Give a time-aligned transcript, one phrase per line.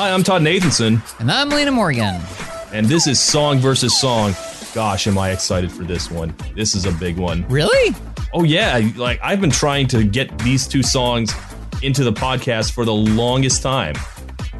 [0.00, 2.22] Hi, I'm Todd Nathanson, And I'm Lena Morgan.
[2.72, 4.34] and this is Song versus Song.
[4.72, 6.34] Gosh, am I excited for this one?
[6.56, 7.46] This is a big one.
[7.50, 7.94] Really?
[8.32, 11.34] Oh yeah, like I've been trying to get these two songs
[11.82, 13.94] into the podcast for the longest time,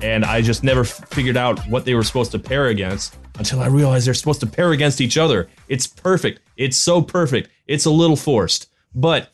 [0.03, 3.68] and I just never figured out what they were supposed to pair against until I
[3.68, 5.48] realized they're supposed to pair against each other.
[5.68, 6.41] It's perfect.
[6.59, 7.48] It's so perfect.
[7.66, 9.32] It's a little forced, but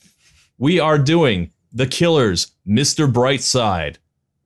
[0.57, 3.13] we are doing The Killers, Mr.
[3.13, 3.97] Brightside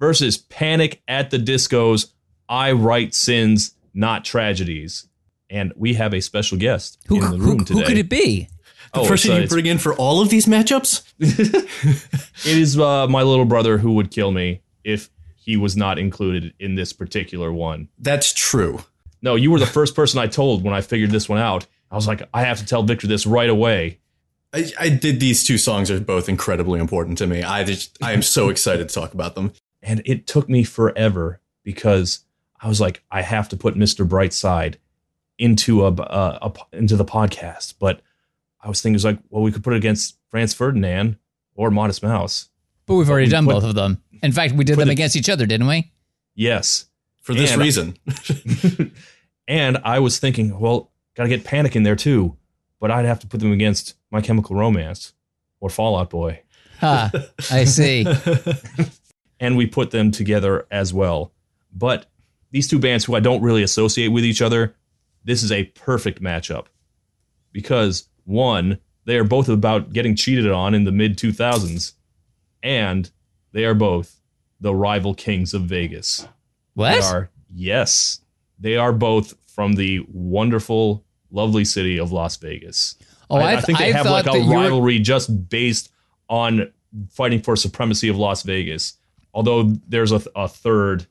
[0.01, 2.13] versus Panic at the Disco's
[2.49, 5.07] I Write Sins, Not Tragedies.
[5.49, 7.85] And we have a special guest Who, in the who, room who today.
[7.85, 8.49] could it be?
[8.95, 11.05] Oh, The person uh, you bring in for all of these matchups?
[12.43, 16.55] It is uh, my little brother who would kill me if he was not included
[16.59, 17.89] in this particular one.
[17.99, 18.83] That's true.
[19.21, 21.67] No, you were the first person I told when I figured this one out.
[21.91, 23.99] I was like, I have to tell Victor this right away.
[24.55, 27.43] I, I did these two songs are both incredibly important to me.
[27.43, 29.53] I just I am so excited to talk about them.
[29.83, 32.21] And it took me forever because
[32.61, 34.07] I was like, I have to put Mr.
[34.07, 34.77] Brightside
[35.39, 37.75] into a, a, a into the podcast.
[37.79, 38.03] But
[38.61, 41.17] I was thinking, it was like, well, we could put it against Franz Ferdinand
[41.55, 42.49] or Modest Mouse.
[42.87, 44.03] But we've already we done put- both of them.
[44.23, 45.91] In fact, we did them it- against each other, didn't we?
[46.35, 46.87] Yes.
[47.23, 47.97] For this And- reason.
[49.49, 52.37] and I was thinking, well, got to get Panic in there too,
[52.81, 55.13] but I'd have to put them against My Chemical Romance
[55.61, 56.43] or Fallout Boy,
[56.81, 57.11] Ha,
[57.51, 58.05] I see.
[59.41, 61.33] and we put them together as well.
[61.73, 62.07] But
[62.51, 64.75] these two bands, who I don't really associate with each other,
[65.25, 66.67] this is a perfect matchup
[67.53, 71.93] because one, they are both about getting cheated on in the mid 2000s,
[72.63, 73.11] and
[73.53, 74.21] they are both
[74.61, 76.21] the rival kings of Vegas.
[76.77, 77.05] They What?
[77.05, 78.21] are yes,
[78.59, 82.97] they are both from the wonderful, lovely city of Las Vegas.
[83.29, 85.91] Oh, I, I, think they I have like a you were- rivalry just based
[86.29, 86.73] on
[87.11, 88.95] fighting for supremacy of Las Vegas.
[89.33, 91.07] Although there's a, a third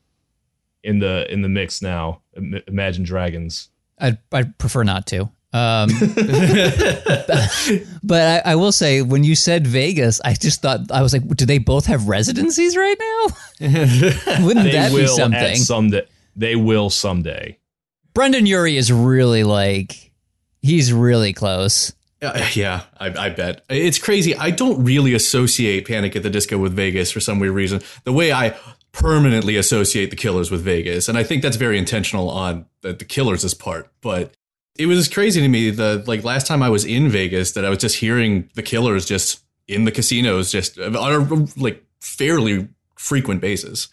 [0.83, 2.21] in the in the mix now.
[2.67, 3.69] Imagine Dragons.
[3.99, 5.29] I'd, I'd prefer not to.
[5.51, 5.89] Um,
[8.03, 11.27] but I, I will say, when you said Vegas, I just thought I was like,
[11.27, 13.25] do they both have residencies right now?
[14.45, 15.55] Wouldn't They that be something?
[15.55, 16.05] someday.
[16.35, 17.57] They will someday.
[18.13, 20.11] Brendon Urie is really like,
[20.61, 21.93] he's really close.
[22.21, 23.63] Uh, yeah, I, I bet.
[23.69, 24.35] It's crazy.
[24.35, 27.81] I don't really associate Panic at the Disco with Vegas for some weird reason.
[28.03, 28.55] The way I
[28.91, 33.05] permanently associate the Killers with Vegas, and I think that's very intentional on the, the
[33.05, 33.91] Killers' part.
[34.01, 34.33] But
[34.77, 37.69] it was crazy to me the like last time I was in Vegas that I
[37.69, 43.41] was just hearing the Killers just in the casinos, just on a like fairly frequent
[43.41, 43.87] basis.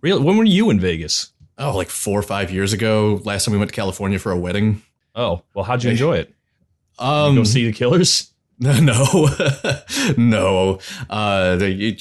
[0.00, 0.22] Really?
[0.22, 1.32] When were you in Vegas?
[1.56, 3.20] Oh, like four or five years ago.
[3.24, 4.82] Last time we went to California for a wedding.
[5.14, 6.34] Oh, well, how'd you enjoy it?
[6.98, 8.30] Um, Go see the Killers.
[8.60, 8.78] No,
[10.16, 10.78] no.
[11.10, 11.96] Uh, they,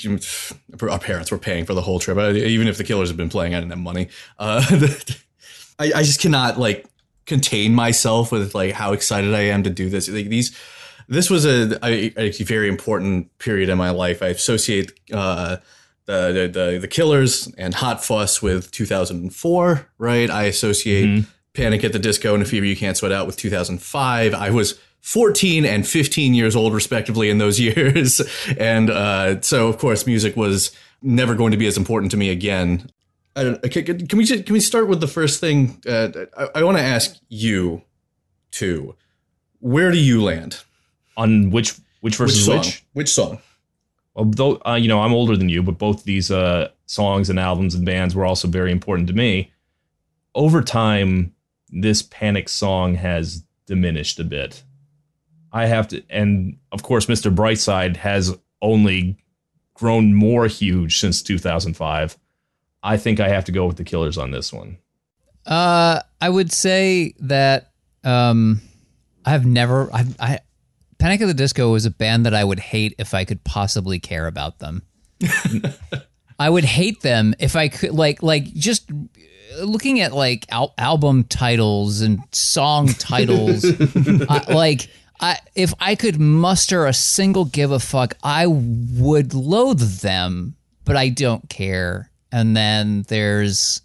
[0.87, 2.15] our parents were paying for the whole trip.
[2.17, 4.09] Uh, Even if the Killers had been playing, I didn't have money.
[4.37, 4.63] Uh,
[5.79, 6.85] I, I just cannot like
[7.25, 10.07] contain myself with like how excited I am to do this.
[10.07, 10.55] Like these,
[11.07, 14.21] this was a, a, a very important period in my life.
[14.21, 15.57] I associate uh,
[16.05, 19.87] the, the the the Killers and Hot Fuss with 2004.
[19.97, 20.29] Right.
[20.29, 21.25] I associate Mhm.
[21.53, 24.33] Panic at the Disco and A Fever You Can't Sweat Out with 2005.
[24.33, 28.21] I was 14 and 15 years old, respectively, in those years.
[28.57, 30.71] And uh, so, of course, music was
[31.01, 32.89] never going to be as important to me again.
[33.35, 35.81] I don't, okay, can we just, can we start with the first thing?
[35.87, 37.81] Uh, I, I want to ask you
[38.51, 38.95] two,
[39.59, 40.63] where do you land?
[41.15, 42.57] On which which versus song?
[42.57, 42.83] which?
[42.93, 43.39] Which song?
[44.13, 47.39] Well, though uh, you know, I'm older than you, but both these uh, songs and
[47.39, 49.51] albums and bands were also very important to me.
[50.35, 51.32] Over time,
[51.73, 54.63] this Panic song has diminished a bit.
[55.51, 57.33] I have to, and of course, Mr.
[57.33, 59.17] Brightside has only
[59.73, 62.17] grown more huge since 2005.
[62.81, 64.77] I think I have to go with the Killers on this one.
[65.45, 67.71] Uh, I would say that
[68.03, 68.61] um,
[69.25, 70.39] I've never I've, I
[70.97, 73.99] Panic at the Disco was a band that I would hate if I could possibly
[73.99, 74.83] care about them.
[76.39, 78.89] I would hate them if I could like like just
[79.59, 83.65] looking at like al- album titles and song titles
[84.29, 84.87] I, like
[85.19, 90.55] I if I could muster a single give a fuck I would loathe them
[90.85, 93.83] but I don't care and then there's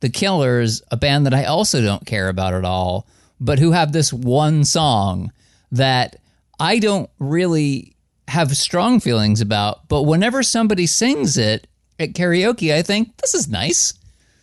[0.00, 3.06] the Killers, a band that I also don't care about at all,
[3.38, 5.32] but who have this one song
[5.72, 6.16] that
[6.58, 7.94] I don't really
[8.28, 9.88] have strong feelings about.
[9.88, 11.66] But whenever somebody sings it
[11.98, 13.94] at karaoke, I think this is nice.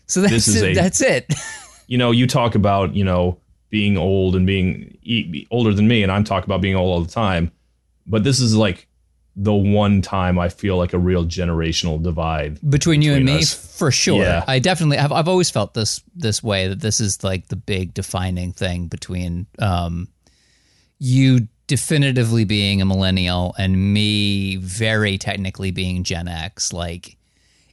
[0.08, 1.34] So that's it, a- that's it.
[1.90, 3.40] You know, you talk about you know
[3.70, 7.02] being old and being e- older than me, and I'm talking about being old all
[7.02, 7.50] the time.
[8.06, 8.88] But this is like
[9.38, 12.60] the one time I feel like a real generational divide.
[12.70, 14.44] between you and Between me for sure Yeah.
[14.48, 17.94] i definitely have i've always felt this this way that this is like the big
[17.94, 20.08] defining thing between um
[21.00, 27.16] you definitively being a millennial and me very technically being gen x like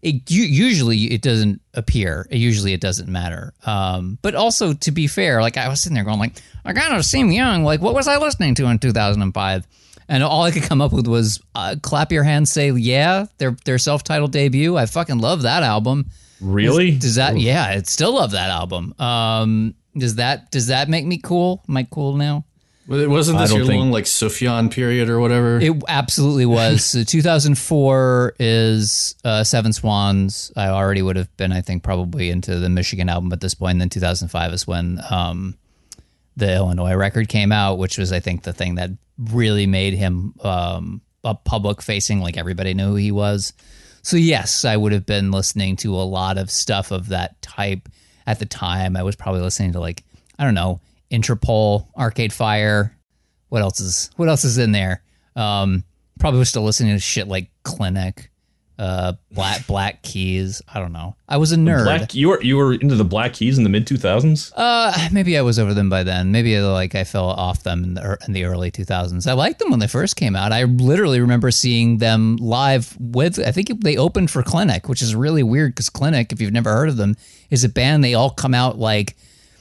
[0.05, 5.41] it usually it doesn't appear usually it doesn't matter um but also to be fair
[5.41, 8.17] like i was sitting there going like i gotta seem young like what was i
[8.19, 9.67] listening to in 2005
[10.09, 13.57] and all I could come up with was uh, "Clap Your Hands, Say Yeah." Their
[13.65, 14.77] their self titled debut.
[14.77, 16.11] I fucking love that album.
[16.41, 16.93] Really?
[16.93, 17.39] Does that?
[17.39, 18.95] Yeah, I still love that album.
[18.99, 21.65] Um, does that does that make me cool?
[21.69, 22.45] Am I cool now?
[22.87, 25.59] Well, it wasn't this your think- long like Sufjan period or whatever?
[25.59, 26.85] It absolutely was.
[26.95, 30.53] So 2004 is uh, Seven Swans.
[30.57, 33.73] I already would have been, I think, probably into the Michigan album at this point.
[33.73, 35.57] And then 2005 is when um,
[36.37, 40.35] the Illinois record came out, which was, I think, the thing that really made him
[40.43, 43.55] um, a public facing, like everybody knew who he was.
[44.03, 47.89] So, yes, I would have been listening to a lot of stuff of that type
[48.27, 48.97] at the time.
[48.97, 50.05] I was probably listening to, like,
[50.39, 50.81] I don't know,
[51.15, 52.97] Interpol, Arcade Fire.
[53.49, 55.03] What else is what else is in there?
[55.37, 55.85] Um,
[56.19, 58.31] probably was still listening to shit like Clinic,
[58.79, 60.61] uh, Black Black Keys.
[60.73, 61.15] I don't know.
[61.29, 61.85] I was a nerd.
[61.85, 64.53] Black, you were you were into the Black Keys in the mid two thousands.
[64.57, 66.33] Uh, maybe I was over them by then.
[66.33, 69.29] Maybe like I fell off them in the in the early 2000s.
[69.29, 70.51] I liked them when they first came out.
[70.51, 73.39] I literally remember seeing them live with.
[73.39, 76.73] I think they opened for Clinic, which is really weird because Clinic, if you've never
[76.73, 77.17] heard of them,
[77.51, 78.03] is a band.
[78.03, 79.17] They all come out like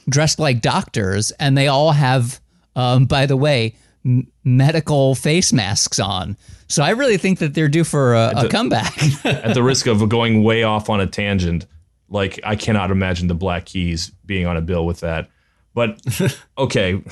[0.08, 2.40] dressed like doctors, and they all have,
[2.76, 3.74] um, by the way,
[4.04, 6.36] m- medical face masks on.
[6.68, 8.96] So I really think that they're due for a, a comeback.
[9.24, 11.66] At the risk of going way off on a tangent,
[12.08, 15.28] like I cannot imagine the Black Keys being on a bill with that.
[15.74, 16.00] But
[16.58, 17.02] okay,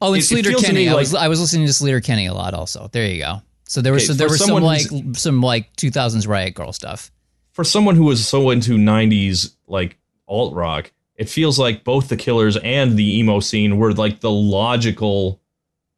[0.00, 0.84] Oh, and It- Sleater-Kinney.
[0.84, 2.88] me I was I was listening to Sleater-Kinney a lot also.
[2.92, 3.42] There you go.
[3.64, 7.10] So there was Okay, so there was some like some like 2000s Riot Grrrl stuff.
[7.52, 9.98] for someone who was so into 90s like
[10.28, 14.30] alt rock it feels like both the killers and the emo scene were like the
[14.30, 15.40] logical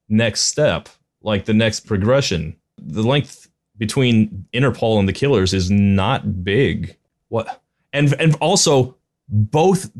[0.09, 0.89] next step
[1.23, 6.97] like the next progression the length between interpol and the killers is not big
[7.29, 7.63] what
[7.93, 8.97] and and also
[9.29, 9.91] both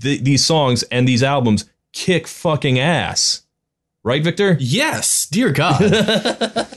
[0.00, 3.42] th- these songs and these albums kick fucking ass
[4.04, 5.78] right victor Yes, dear God.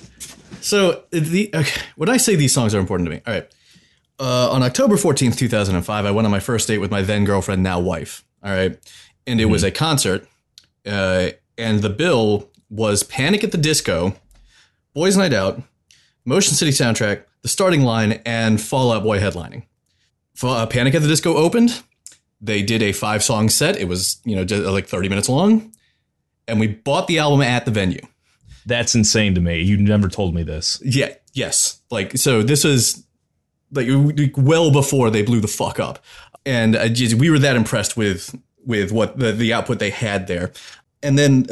[0.61, 3.47] so the okay, when I say these songs are important to me, all right.
[4.21, 6.91] Uh, on October fourteenth, two thousand and five, I went on my first date with
[6.91, 8.23] my then girlfriend, now wife.
[8.43, 8.77] All right,
[9.25, 10.27] and it was a concert,
[10.85, 14.15] uh, and the bill was Panic at the Disco,
[14.93, 15.63] Boys Night Out,
[16.23, 19.63] Motion City soundtrack, The Starting Line, and Fall Out Boy headlining.
[20.43, 21.81] Uh, Panic at the Disco opened.
[22.39, 23.75] They did a five song set.
[23.77, 25.73] It was you know just like thirty minutes long,
[26.47, 28.01] and we bought the album at the venue.
[28.67, 31.81] that's insane to me you never told me this Yeah, yes.
[31.89, 33.03] Like so this was
[33.71, 33.87] like
[34.35, 35.99] well before they blew the fuck up.
[36.45, 38.35] And I just, we were that impressed with
[38.65, 40.51] with what the, the output they had there.
[41.01, 41.47] And then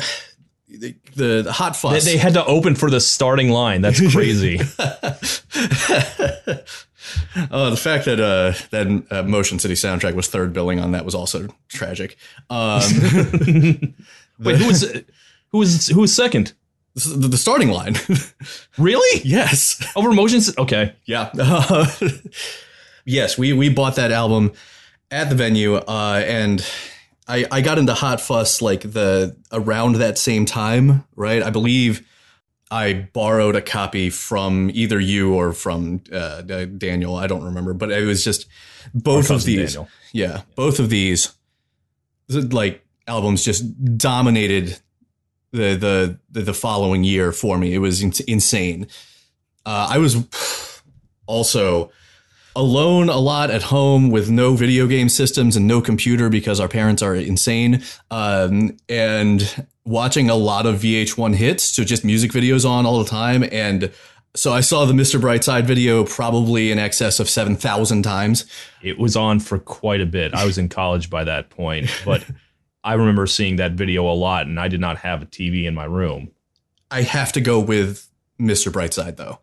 [0.68, 2.06] the, the, the hot they, fuss.
[2.06, 4.60] they had to open for the starting line that's crazy
[7.52, 11.06] oh, the fact that uh, that uh, Motion City soundtrack was third billing on that
[11.06, 12.18] was also tragic.
[12.50, 12.82] Um,
[14.40, 15.02] Wait, who was
[15.52, 16.54] who was who was second?
[16.96, 17.96] The, the starting line.
[18.78, 19.22] Really?
[19.26, 19.86] yes.
[19.98, 20.58] Over motions?
[20.58, 20.96] Okay.
[21.04, 21.32] Yeah.
[23.06, 24.54] yes, we we bought that album
[25.12, 26.66] at the venue, uh, and
[27.28, 31.44] I I got into Hot Fuss like the around that same time, right?
[31.44, 32.08] I believe
[32.72, 37.16] I borrowed a copy from either you or from uh, Daniel.
[37.16, 38.48] I don't remember, but it was just
[38.94, 39.74] both of these.
[39.74, 39.90] Daniel.
[40.14, 41.34] Yeah, both of these
[42.30, 44.80] like albums just dominated
[45.52, 47.74] the the the, following year for me.
[47.74, 48.88] It was in- insane.
[49.66, 50.82] Uh, I was
[51.26, 51.92] also
[52.56, 56.68] alone a lot at home with no video game systems and no computer because our
[56.68, 57.82] parents are insane.
[58.12, 63.10] Um, and watching a lot of VH1 hits, so just music videos on all the
[63.10, 63.44] time.
[63.52, 63.92] And
[64.36, 65.20] so I saw the Mr.
[65.20, 68.46] Brightside video probably in excess of 7,000 times.
[68.82, 70.34] It was on for quite a bit.
[70.34, 72.26] I was in college by that point, but
[72.90, 75.76] I remember seeing that video a lot and I did not have a TV in
[75.76, 76.32] my room.
[76.90, 78.10] I have to go with
[78.42, 78.72] Mr.
[78.72, 79.42] Brightside though.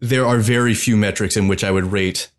[0.00, 2.32] There are very few metrics in which I would rate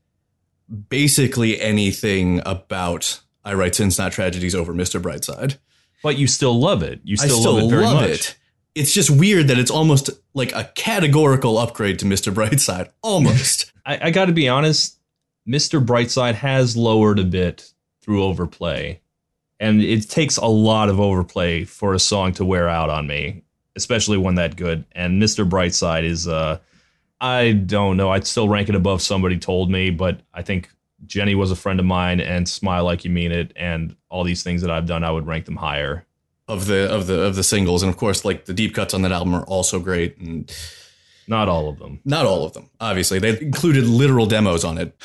[0.89, 5.01] basically anything about I Write Sins Not Tragedies over Mr.
[5.01, 5.58] Brightside.
[6.04, 7.00] But you still love it.
[7.06, 8.10] You still, still love it very love much.
[8.10, 8.38] it.
[8.75, 12.34] It's just weird that it's almost like a categorical upgrade to Mr.
[12.34, 12.89] Brightside.
[13.01, 13.72] Almost.
[13.86, 15.00] I, I got to be honest.
[15.48, 15.84] Mr.
[15.84, 19.00] Brightside has lowered a bit through overplay,
[19.60, 23.44] and it takes a lot of overplay for a song to wear out on me,
[23.76, 24.86] especially one that good.
[24.92, 25.48] And Mr.
[25.48, 26.60] Brightside is uh,
[27.22, 28.12] I don't know.
[28.12, 30.70] I'd still rank it above somebody told me, but I think
[31.06, 34.44] Jenny was a friend of mine and Smile Like You Mean It and all these
[34.44, 36.06] things that I've done, I would rank them higher.
[36.48, 39.02] Of the of the of the singles, and of course, like the deep cuts on
[39.02, 40.52] that album are also great, and
[41.27, 42.00] Not all of them.
[42.05, 42.70] not all of them.
[42.79, 44.96] Obviously, they included literal demos on it.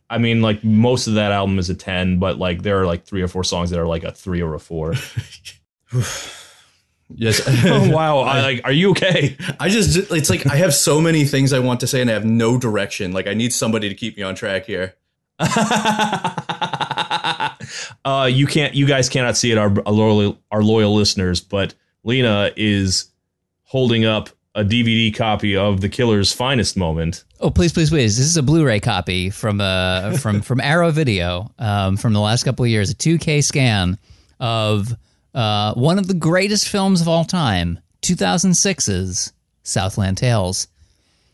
[0.10, 3.04] I mean, like most of that album is a 10, but like there are like
[3.04, 4.94] three or four songs that are like a three or a four.
[7.14, 7.42] yes.
[7.66, 8.20] oh, wow.
[8.20, 9.36] I, like, are you okay?
[9.60, 12.14] I just it's like I have so many things I want to say and I
[12.14, 13.12] have no direction.
[13.12, 14.94] Like I need somebody to keep me on track here.
[18.04, 21.74] uh, you can't, you guys cannot see it, our, our loyal, our loyal listeners, but
[22.04, 23.10] Lena is
[23.64, 27.24] holding up a DVD copy of The Killer's finest moment.
[27.40, 28.18] Oh, please, please, please!
[28.18, 32.44] This is a Blu-ray copy from uh from from Arrow Video um, from the last
[32.44, 33.98] couple of years, a 2K scan
[34.38, 34.94] of
[35.34, 39.32] uh, one of the greatest films of all time, 2006's
[39.62, 40.68] Southland Tales,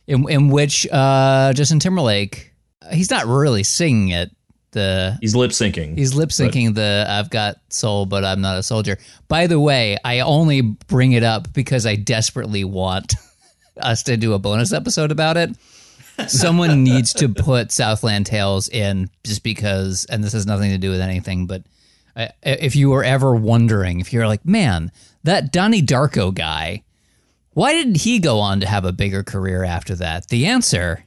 [0.07, 2.55] in in which uh, Justin Timberlake
[2.93, 4.31] he's not really singing it.
[4.79, 5.99] The He's lip syncing.
[5.99, 8.97] He's lip syncing the I've got soul, but I'm not a soldier.
[9.27, 13.15] By the way, I only bring it up because I desperately want
[13.81, 15.51] us to do a bonus episode about it.
[16.29, 20.91] Someone needs to put Southland Tales in just because, and this has nothing to do
[20.91, 21.63] with anything, but
[22.17, 24.91] I- if you were ever wondering, if you're like, man,
[25.25, 26.83] that Donnie Darko guy,
[27.53, 30.29] why didn't he go on to have a bigger career after that?
[30.29, 31.05] The answer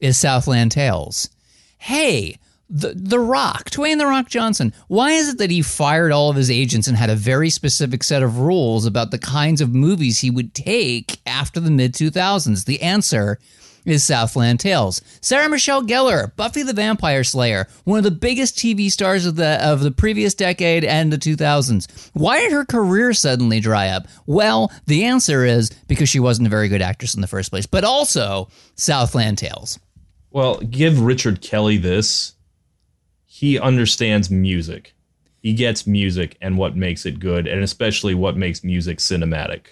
[0.00, 1.30] is Southland Tales.
[1.78, 4.72] Hey, the the Rock, Dwayne the Rock Johnson.
[4.88, 8.02] Why is it that he fired all of his agents and had a very specific
[8.02, 12.64] set of rules about the kinds of movies he would take after the mid 2000s?
[12.64, 13.38] The answer
[13.84, 15.00] is Southland Tales.
[15.20, 19.64] Sarah Michelle Gellar, Buffy the Vampire Slayer, one of the biggest TV stars of the
[19.64, 22.10] of the previous decade and the 2000s.
[22.12, 24.08] Why did her career suddenly dry up?
[24.26, 27.66] Well, the answer is because she wasn't a very good actress in the first place,
[27.66, 29.78] but also Southland Tales.
[30.32, 32.35] Well, give Richard Kelly this.
[33.36, 34.94] He understands music.
[35.42, 39.66] He gets music and what makes it good, and especially what makes music cinematic.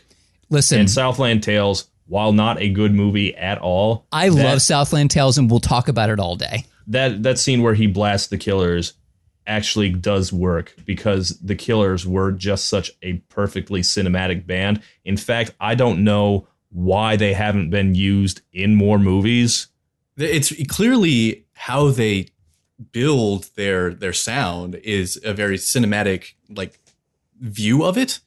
[0.50, 5.10] Listen, And Southland Tales, while not a good movie at all, I that, love Southland
[5.10, 6.66] Tales and we'll talk about it all day.
[6.88, 8.92] that that scene where he blasts the killers
[9.46, 14.82] actually does work because the killers were just such a perfectly cinematic band.
[15.06, 19.68] In fact, I don't know why they haven't been used in more movies.
[20.18, 22.28] It's clearly how they
[22.92, 26.80] build their their sound is a very cinematic like
[27.40, 28.20] view of it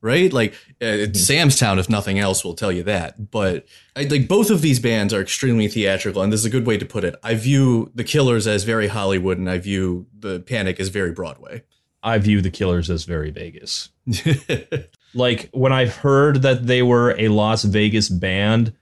[0.00, 4.26] right like uh, sam's town if nothing else will tell you that but I, like
[4.26, 7.04] both of these bands are extremely theatrical and this is a good way to put
[7.04, 11.12] it i view the killers as very hollywood and i view the panic as very
[11.12, 11.62] broadway
[12.04, 13.88] I view the killers as very Vegas.
[15.14, 18.74] like when I heard that they were a Las Vegas band,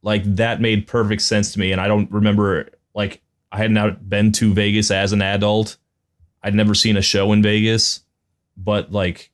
[0.00, 1.70] like that made perfect sense to me.
[1.70, 5.76] And I don't remember like I had not been to Vegas as an adult.
[6.42, 8.00] I'd never seen a show in Vegas,
[8.56, 9.30] but like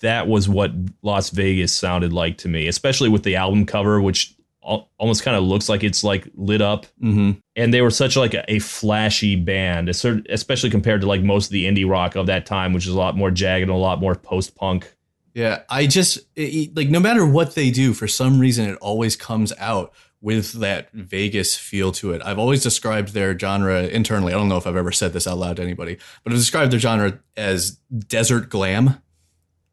[0.00, 0.70] that was what
[1.02, 5.44] Las Vegas sounded like to me, especially with the album cover, which almost kind of
[5.44, 9.36] looks like it's like lit up hmm and they were such like a, a flashy
[9.36, 12.92] band, especially compared to like most of the indie rock of that time, which is
[12.94, 14.94] a lot more jagged and a lot more post punk.
[15.34, 19.16] Yeah, I just it- like no matter what they do, for some reason it always
[19.16, 19.92] comes out
[20.24, 22.22] with that Vegas feel to it.
[22.24, 24.32] I've always described their genre internally.
[24.32, 26.72] I don't know if I've ever said this out loud to anybody, but I've described
[26.72, 27.72] their genre as
[28.08, 29.02] desert glam.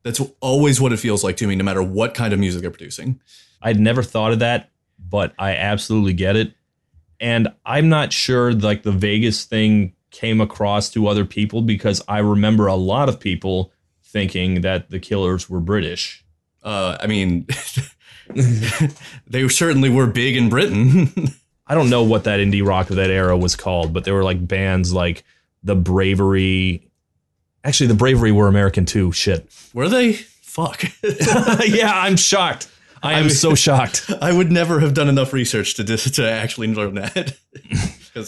[0.04, 2.70] That's always what it feels like to me, no matter what kind of music they're
[2.70, 3.22] producing.
[3.62, 6.54] I'd never thought of that, but I absolutely get it.
[7.22, 12.18] And I'm not sure like the Vegas thing came across to other people because I
[12.18, 13.72] remember a lot of people
[14.04, 16.26] thinking that the killers were British.
[16.62, 17.48] Uh, I mean,
[19.28, 21.10] they certainly were big in Britain.
[21.68, 24.24] I don't know what that indie rock of that era was called, but there were
[24.24, 25.24] like bands like
[25.64, 26.90] the Bravery.
[27.64, 29.12] Actually, the Bravery were American too.
[29.12, 29.48] Shit.
[29.74, 30.14] were they?
[30.14, 30.84] Fuck.
[31.66, 32.68] yeah, I'm shocked.
[33.04, 34.12] I am mean- so shocked.
[34.22, 37.38] I would never have done enough research to dis- to actually learn that.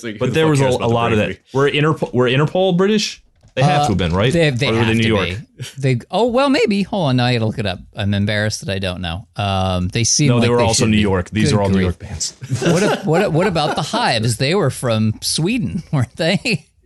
[0.04, 1.34] like, But there was a, a lot of bravery?
[1.34, 1.54] that.
[1.54, 3.22] Were Interpol, were Interpol British?
[3.56, 4.34] They have to have been, right?
[4.34, 5.30] They, they or were have they New York?
[5.30, 5.64] be.
[5.78, 6.82] They oh well maybe.
[6.84, 7.80] Hold on, now I gotta look it up.
[7.96, 9.28] I'm embarrassed that I don't know.
[9.36, 10.98] Um, they seem No, like they were also New.
[10.98, 11.30] York.
[11.30, 11.80] These are all New.
[11.80, 12.32] York bands.
[12.64, 14.38] what, what, what about the Hives?
[14.38, 16.66] They were from Sweden, weren't they?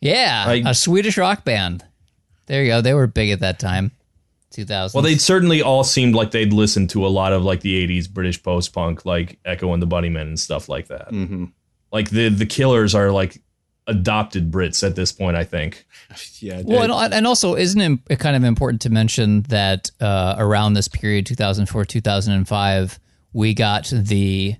[0.00, 1.84] yeah, I- a Swedish rock band.
[2.46, 2.80] There you go.
[2.80, 3.90] They were big at that time.
[4.52, 4.96] 2000.
[4.96, 8.08] well, they certainly all seemed like they'd listened to a lot of like the '80s
[8.08, 11.10] British post punk, like Echo and the Bunnymen and stuff like that.
[11.10, 11.50] Mhm.
[11.92, 13.42] Like the the Killers are like
[13.86, 15.36] adopted Brits at this point.
[15.36, 15.86] I think.
[16.38, 16.62] Yeah.
[16.64, 20.86] Well, and, and also, isn't it kind of important to mention that uh, around this
[20.86, 23.00] period, 2004, 2005,
[23.32, 24.54] we got the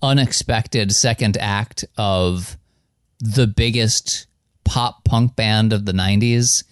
[0.00, 2.56] unexpected second act of
[3.20, 4.26] the biggest
[4.64, 6.62] pop punk band of the 90s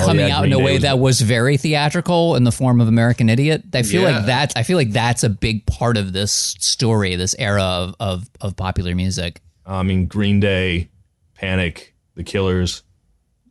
[0.00, 2.44] coming Oh, yeah, out in a Green Day way was- that was very theatrical in
[2.44, 3.62] the form of American Idiot.
[3.74, 4.16] I feel Yeah.
[4.16, 7.94] like that I feel like that's a big part of this story, this era of
[8.00, 9.40] of, of popular music.
[9.66, 10.88] I mean, Green Day,
[11.42, 12.82] Panic, The Killers,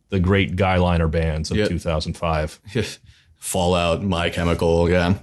[0.08, 1.66] the great guyliner bands of Yeah.
[1.68, 2.60] 2005.
[3.36, 5.18] Fallout, My Chemical, yeah.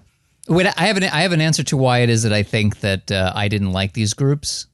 [0.47, 2.79] Wait, I have an I have an answer to why it is that I think
[2.81, 4.65] that uh, I didn't like these groups,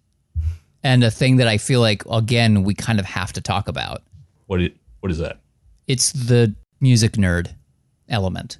[0.83, 4.01] and a thing that I feel like again we kind of have to talk about.
[4.47, 5.39] What it, what is that?
[5.87, 7.49] It's the music nerd
[8.07, 8.57] element,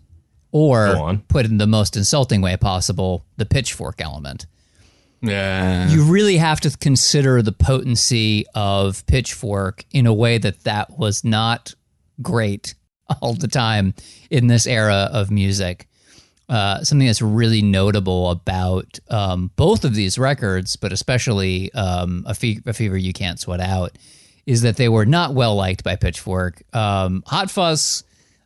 [0.52, 4.46] or put in the most insulting way possible, the pitchfork element.
[5.22, 5.90] Yeah.
[5.90, 11.24] You really have to consider the potency of pitchfork in a way that that was
[11.24, 11.74] not
[12.22, 12.76] great
[13.22, 13.94] all the time
[14.30, 15.88] in this era of music.
[16.48, 22.36] Uh, something that's really notable about um, both of these records, but especially um, a,
[22.36, 23.98] Fe- a Fever You Can't Sweat Out,
[24.46, 26.62] is that they were not well liked by Pitchfork.
[26.72, 28.04] Um, Hot Fuss,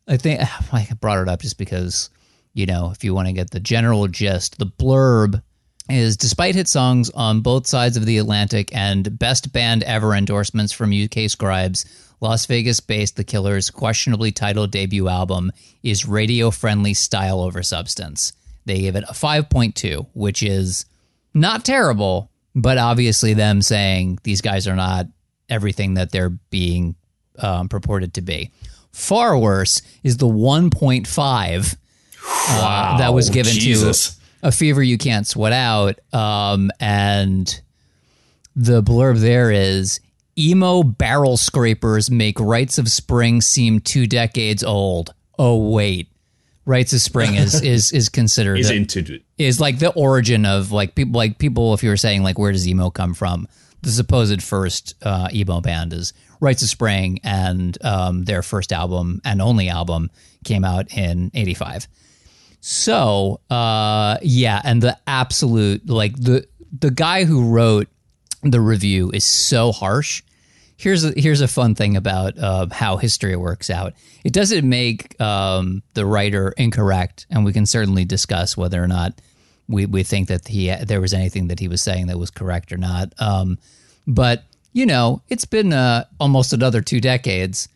[0.07, 0.41] I think
[0.73, 2.09] I brought it up just because,
[2.53, 5.41] you know, if you want to get the general gist, the blurb
[5.89, 10.72] is despite hit songs on both sides of the Atlantic and best band ever endorsements
[10.72, 11.86] from UK scribes,
[12.22, 15.51] Las Vegas based The Killers' questionably titled debut album
[15.84, 18.34] is radio friendly style over substance.
[18.65, 20.86] They gave it a 5.2, which is
[21.34, 25.08] not terrible, but obviously them saying these guys are not
[25.50, 26.96] everything that they're being
[27.39, 28.51] um, purported to be.
[28.91, 31.75] Far worse is the 1.5
[32.27, 34.15] uh, that was given Jesus.
[34.15, 36.00] to a fever you can't sweat out.
[36.13, 37.62] Um, and
[38.55, 40.00] the blurb there is
[40.38, 45.13] emo barrel scrapers make Rites of Spring seem two decades old.
[45.38, 46.08] Oh wait,
[46.65, 49.24] Rites of Spring is is is considered into it.
[49.38, 52.51] is like the origin of like people like people if you were saying like where
[52.51, 53.48] does emo come from
[53.81, 59.21] the supposed first uh, emo band is rites of spring and um, their first album
[59.25, 60.10] and only album
[60.43, 61.88] came out in 85
[62.62, 66.45] so uh, yeah and the absolute like the
[66.78, 67.88] the guy who wrote
[68.43, 70.22] the review is so harsh
[70.80, 73.93] here's a, here's a fun thing about uh, how history works out.
[74.24, 79.19] It doesn't make um, the writer incorrect, and we can certainly discuss whether or not
[79.67, 82.72] we, we think that he there was anything that he was saying that was correct
[82.72, 83.13] or not.
[83.19, 83.60] Um,
[84.08, 87.67] but you know, it's been uh, almost another two decades,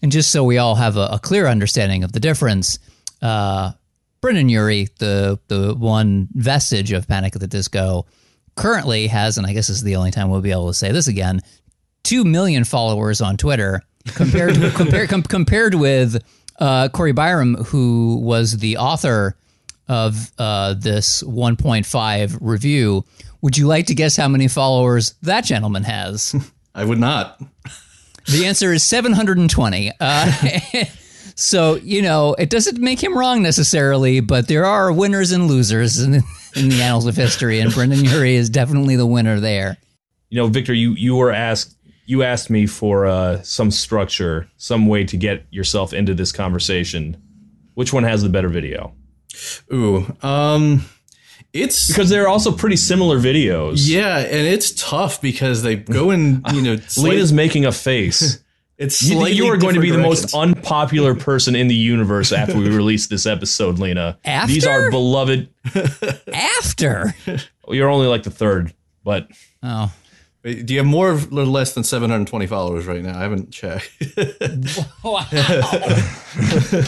[0.00, 2.78] and just so we all have a, a clear understanding of the difference,
[3.20, 3.72] uh,
[4.20, 8.06] Brendon Urie, the the one vestige of Panic at the Disco,
[8.54, 10.92] currently has, and I guess this is the only time we'll be able to say
[10.92, 11.40] this again,
[12.02, 13.82] two million followers on Twitter
[14.14, 16.22] compared to, compared com, compared with
[16.58, 19.36] uh, Cory Byrom, who was the author
[19.88, 23.04] of uh, this 1.5 review.
[23.42, 26.34] Would you like to guess how many followers that gentleman has?
[26.74, 27.40] I would not.
[28.26, 29.92] The answer is 720.
[29.98, 30.32] Uh,
[31.40, 35.98] so, you know, it doesn't make him wrong necessarily, but there are winners and losers
[36.00, 36.14] in,
[36.56, 39.76] in the annals of history, and Brendon Urie is definitely the winner there.
[40.28, 41.76] You know, Victor, you you were asked
[42.06, 47.16] you asked me for uh, some structure, some way to get yourself into this conversation.
[47.74, 48.92] Which one has the better video?
[49.72, 50.06] Ooh.
[50.22, 50.84] Um
[51.52, 53.88] it's Because they're also pretty similar videos.
[53.88, 58.38] yeah, and it's tough because they go in, you know, slight- Lena's making a face.
[58.80, 62.32] It's You, slightly you are going to be the most unpopular person in the universe
[62.32, 64.18] after we release this episode, Lena.
[64.24, 64.52] After?
[64.52, 65.48] These are beloved.
[66.32, 67.14] After.
[67.68, 69.28] You're only like the third, but
[69.62, 69.92] Oh.
[70.42, 71.14] Wait, Do you have more or
[71.44, 73.18] less than 720 followers right now?
[73.18, 73.90] I haven't checked.
[75.04, 75.26] wow.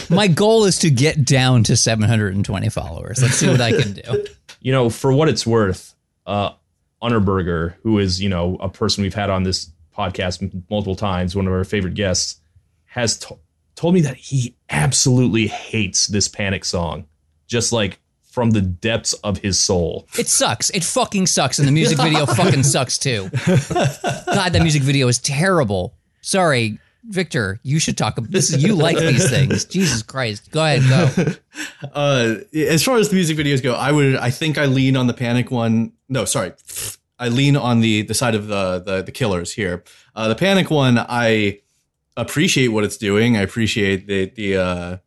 [0.09, 3.21] My goal is to get down to 720 followers.
[3.21, 4.25] Let's see what I can do.
[4.59, 5.93] you know, for what it's worth,
[6.25, 6.51] uh,
[7.03, 11.47] Unterberger, who is you know a person we've had on this podcast multiple times, one
[11.47, 12.41] of our favorite guests,
[12.85, 13.39] has to-
[13.75, 17.05] told me that he absolutely hates this Panic song,
[17.47, 17.99] just like
[18.31, 20.07] from the depths of his soul.
[20.17, 20.69] It sucks.
[20.71, 21.59] It fucking sucks.
[21.59, 23.29] And the music video fucking sucks too.
[23.45, 25.95] God, that music video is terrible.
[26.21, 28.51] Sorry, Victor, you should talk about this.
[28.51, 29.65] Is, you like these things.
[29.71, 30.49] Jesus Christ.
[30.51, 31.33] Go ahead, go.
[31.93, 35.07] uh, as far as the music videos go, I would, I think I lean on
[35.07, 35.91] the Panic one.
[36.07, 36.53] No, sorry.
[37.19, 39.83] I lean on the, the side of the, the, the killers here.
[40.15, 41.61] Uh, the Panic one, I
[42.17, 43.37] appreciate what it's doing.
[43.37, 44.97] I appreciate the, the, uh,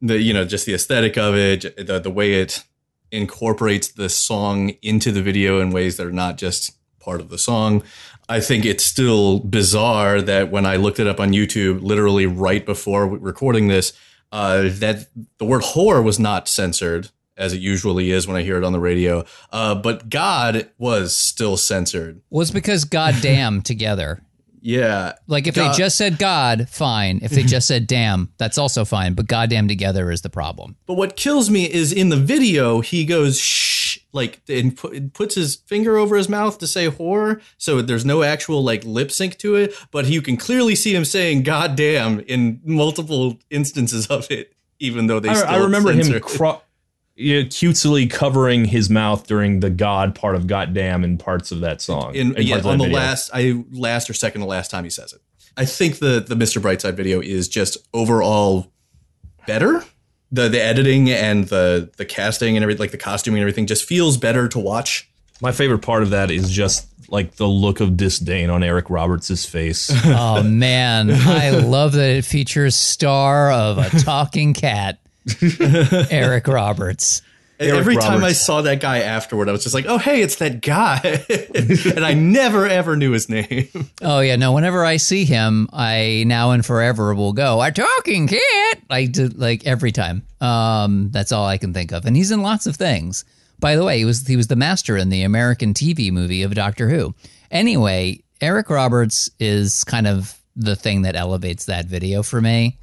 [0.00, 2.64] the, you know, just the aesthetic of it, the, the way it
[3.10, 7.38] incorporates the song into the video in ways that are not just part of the
[7.38, 7.82] song.
[8.28, 12.64] I think it's still bizarre that when I looked it up on YouTube, literally right
[12.64, 13.92] before recording this,
[14.32, 15.06] uh, that
[15.38, 18.72] the word "whore" was not censored as it usually is when I hear it on
[18.72, 19.24] the radio.
[19.52, 22.22] Uh, but God was still censored.
[22.30, 24.20] Well, it's because goddamn together.
[24.66, 25.12] Yeah.
[25.26, 27.20] Like if God- they just said God, fine.
[27.22, 29.12] If they just said damn, that's also fine.
[29.12, 30.76] But goddamn together is the problem.
[30.86, 35.34] But what kills me is in the video, he goes shh, like, and pu- puts
[35.34, 37.42] his finger over his mouth to say whore.
[37.58, 39.74] So there's no actual like lip sync to it.
[39.90, 45.20] But you can clearly see him saying goddamn in multiple instances of it, even though
[45.20, 46.20] they I, still I remember him censor
[47.16, 47.20] it.
[47.20, 51.60] cro- yeah, cutesily covering his mouth during the God part of "Goddamn" in parts of
[51.60, 52.14] that song.
[52.14, 52.96] in, in yeah, on that the video.
[52.96, 55.20] last I last or second to last time he says it.
[55.56, 56.60] I think the the Mr.
[56.60, 58.72] Brightside video is just overall
[59.46, 59.84] better.
[60.32, 63.84] The the editing and the the casting and everything like the costuming and everything just
[63.84, 65.08] feels better to watch.
[65.40, 69.44] My favorite part of that is just like the look of disdain on Eric Roberts'
[69.44, 69.92] face.
[70.06, 74.98] Oh man, I love that it features star of a talking cat,
[76.10, 77.22] Eric Roberts.
[77.60, 80.36] Eric Every time I saw that guy afterward, I was just like, "Oh, hey, it's
[80.36, 80.98] that guy,"
[81.94, 83.68] and I never ever knew his name.
[84.02, 84.52] Oh yeah, no.
[84.52, 88.82] Whenever I see him, I now and forever will go a talking cat.
[88.90, 90.26] I do like every time.
[90.40, 93.24] Um, that's all I can think of, and he's in lots of things.
[93.60, 96.54] By the way, he was he was the master in the American TV movie of
[96.54, 97.14] Doctor Who.
[97.50, 102.78] Anyway, Eric Roberts is kind of the thing that elevates that video for me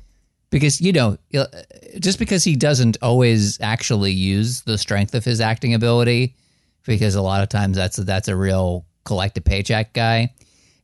[0.52, 1.46] because you know uh,
[2.00, 6.36] just because he doesn't always actually use the strength of his acting ability
[6.86, 10.32] because a lot of times that's that's a real collect a paycheck guy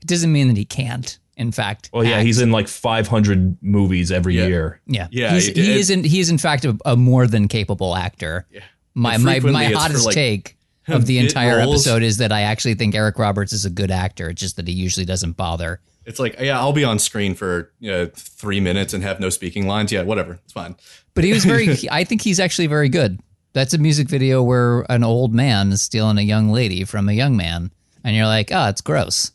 [0.02, 2.26] it doesn't mean that he can't in fact well, yeah, act.
[2.26, 4.48] he's in like 500 movies every Yeah.
[4.48, 4.82] year.
[4.88, 7.28] yeah Yeah, he's, it- he it- is in, he is in fact a, a more
[7.28, 8.62] than capable actor yeah.
[8.96, 11.86] my my my hottest like, take of the entire roles.
[11.86, 14.68] episode is that I actually think Eric Roberts is a good actor it's just that
[14.68, 18.60] he usually doesn't bother It's like, yeah, I'll be on screen for you know, three
[18.62, 19.92] minutes and have no speaking lines.
[19.92, 20.76] Yeah, whatever, it's fine.
[21.14, 21.76] But he was very.
[21.92, 23.20] I think he's actually very good.
[23.54, 27.14] That's a music video where an old man is stealing a young lady from a
[27.14, 27.72] young man,
[28.04, 29.32] and you're like, oh, it's gross.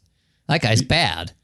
[0.48, 1.32] That guy's bad.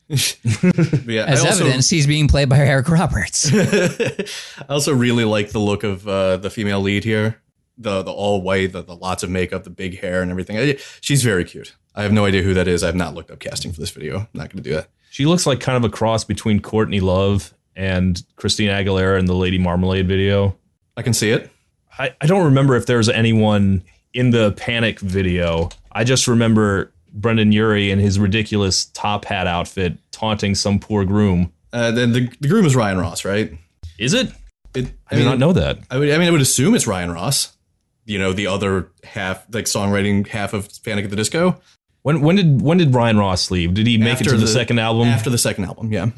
[1.07, 3.51] Yeah, As I also, evidence, he's being played by Eric Roberts.
[3.55, 4.25] I
[4.69, 7.41] also really like the look of uh, the female lead here.
[7.77, 10.57] The the all white, the, the lots of makeup, the big hair, and everything.
[10.59, 11.75] I- She's very cute.
[11.95, 12.83] I have no idea who that is.
[12.83, 14.21] I've not looked up casting for this video.
[14.21, 14.89] I'm not going to do that.
[15.11, 19.35] She looks like kind of a cross between Courtney Love and Christina Aguilera in the
[19.35, 20.57] Lady Marmalade video.
[20.97, 21.51] I can see it.
[21.99, 23.83] I, I don't remember if there's anyone
[24.15, 25.71] in the Panic video.
[25.93, 31.53] I just remember Brendon Urie in his ridiculous top hat outfit taunting some poor groom.
[31.73, 33.53] Uh, then the, the groom is Ryan Ross, right?
[33.99, 34.33] Is it?
[34.75, 35.79] It, I did not know that.
[35.91, 36.11] I would.
[36.11, 37.57] I mean, I would assume it's Ryan Ross.
[38.05, 41.61] You know, the other half, like songwriting half of Panic at the Disco.
[42.03, 43.75] When when did when did Ryan Ross leave?
[43.75, 45.09] Did he make After it to the, the- second album?
[45.09, 46.11] After the second album, yeah.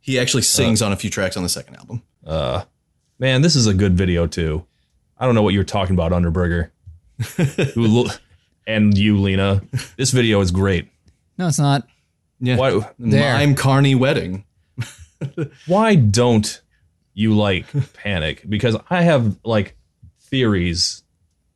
[0.00, 2.02] He actually sings on a few tracks on the second album.
[2.26, 2.64] Uh,
[3.18, 4.66] man, this is a good video too.
[5.18, 6.70] I don't know what you're talking about, Unterberger.
[7.74, 8.08] Who
[8.66, 9.62] and you, Lena.
[9.96, 10.88] This video is great.
[11.38, 11.86] no, it's not.
[12.40, 12.56] Yeah.
[12.56, 13.34] Why There.
[13.34, 14.44] Mime Carney Wedding.
[15.66, 16.60] why don't
[17.14, 17.64] you like
[17.94, 18.44] Panic?
[18.48, 19.76] Because I have like
[20.20, 21.03] theories,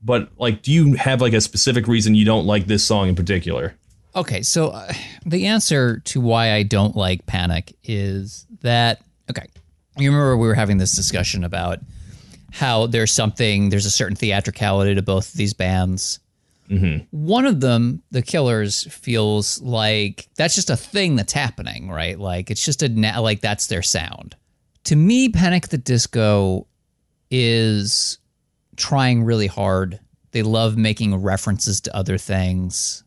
[0.02, 3.14] but like, do you have like a specific reason you don't like this song in
[3.14, 3.74] particular?
[4.16, 4.92] Okay, so uh,
[5.26, 9.46] the answer to why I don't like Panic is that okay.
[9.96, 11.80] You remember we were having this discussion about
[12.52, 16.20] how there's something, there's a certain theatricality to both these bands.
[17.10, 22.18] One of them, the Killers, feels like that's just a thing that's happening, right?
[22.18, 24.36] Like it's just a na- like that's their sound.
[24.84, 26.66] To me, Panic the Disco
[27.30, 28.18] is
[28.78, 30.00] trying really hard.
[30.32, 33.04] They love making references to other things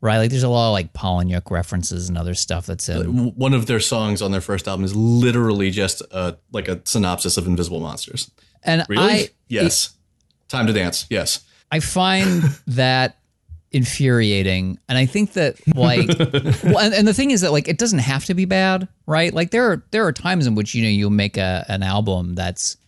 [0.00, 0.18] right?
[0.18, 3.34] Like there's a lot of like Palahniuk references and other stuff that's in.
[3.34, 7.36] One of their songs on their first album is literally just uh, like a synopsis
[7.36, 8.30] of Invisible Monsters.
[8.62, 9.12] And Really?
[9.12, 9.90] I yes.
[10.48, 11.06] Time to dance.
[11.10, 11.44] Yes.
[11.70, 13.18] I find that
[13.70, 16.08] infuriating, and I think that like,
[16.64, 19.32] well, and, and the thing is that like it doesn't have to be bad, right?
[19.32, 22.34] Like there are there are times in which you know you'll make a an album
[22.34, 22.78] that's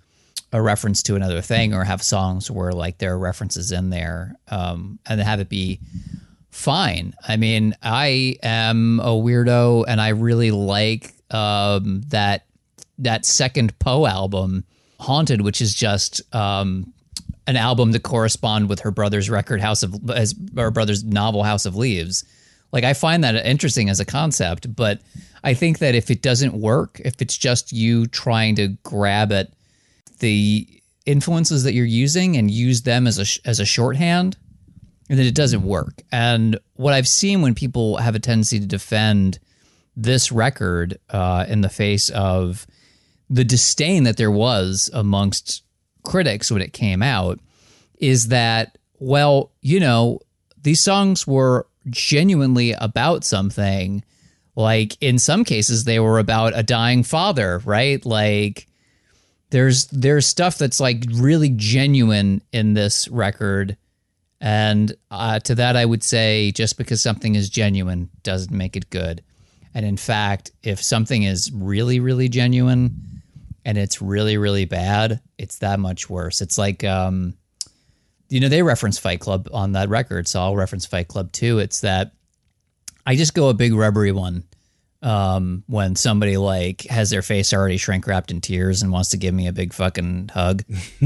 [0.53, 4.35] a reference to another thing, or have songs where like there are references in there,
[4.49, 5.81] um, and have it be
[6.51, 7.15] fine.
[7.27, 12.47] I mean, I am a weirdo and I really like um, that
[12.99, 14.65] that second Poe album,
[14.99, 16.93] Haunted, which is just um,
[17.47, 21.67] an album to correspond with her brother's record House of as her brother's novel House
[21.67, 22.25] of Leaves.
[22.73, 25.01] Like I find that interesting as a concept, but
[25.43, 29.51] I think that if it doesn't work, if it's just you trying to grab at
[30.21, 30.67] the
[31.07, 34.37] influences that you're using and use them as a as a shorthand,
[35.09, 36.03] and then it doesn't work.
[36.13, 39.39] And what I've seen when people have a tendency to defend
[39.97, 42.67] this record uh, in the face of
[43.29, 45.63] the disdain that there was amongst
[46.03, 47.39] critics when it came out
[47.99, 50.21] is that well, you know,
[50.63, 54.05] these songs were genuinely about something.
[54.57, 58.05] Like in some cases they were about a dying father, right?
[58.05, 58.67] Like
[59.51, 63.77] there's there's stuff that's like really genuine in this record.
[64.43, 68.89] And uh, to that i would say just because something is genuine doesn't make it
[68.91, 69.23] good.
[69.75, 72.97] And in fact if something is really really genuine
[73.65, 76.41] and it's really really bad it's that much worse.
[76.41, 77.35] It's like um
[78.31, 81.59] you know they reference fight club on that record so i'll reference fight club too.
[81.59, 82.13] It's that
[83.05, 84.45] i just go a big rubbery one
[85.03, 89.17] um, when somebody like has their face already shrink wrapped in tears and wants to
[89.17, 90.63] give me a big fucking hug.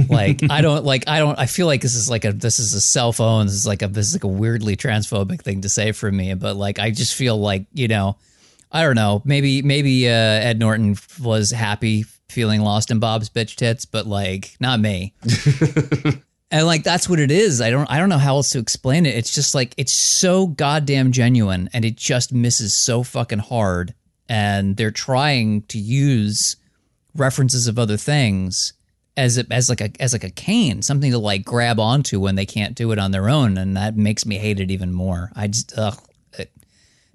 [0.09, 2.75] like I don't like I don't I feel like this is like a this is
[2.75, 3.47] a cell phone.
[3.47, 6.35] This is like a this is like a weirdly transphobic thing to say for me,
[6.35, 8.17] but like I just feel like you know
[8.73, 13.55] I don't know maybe maybe uh, Ed Norton was happy feeling lost in Bob's bitch
[13.55, 15.15] tits, but like not me.
[16.51, 17.61] and like that's what it is.
[17.61, 19.17] I don't i don't know how else to explain it.
[19.17, 23.95] It's just like it's so goddamn genuine and it just misses so fucking hard.
[24.29, 26.57] And they're trying to use
[27.15, 28.73] references of other things
[29.17, 32.35] as a, as like a as like a cane something to like grab onto when
[32.35, 35.31] they can't do it on their own and that makes me hate it even more.
[35.37, 35.99] I just ugh,
[36.39, 36.51] it,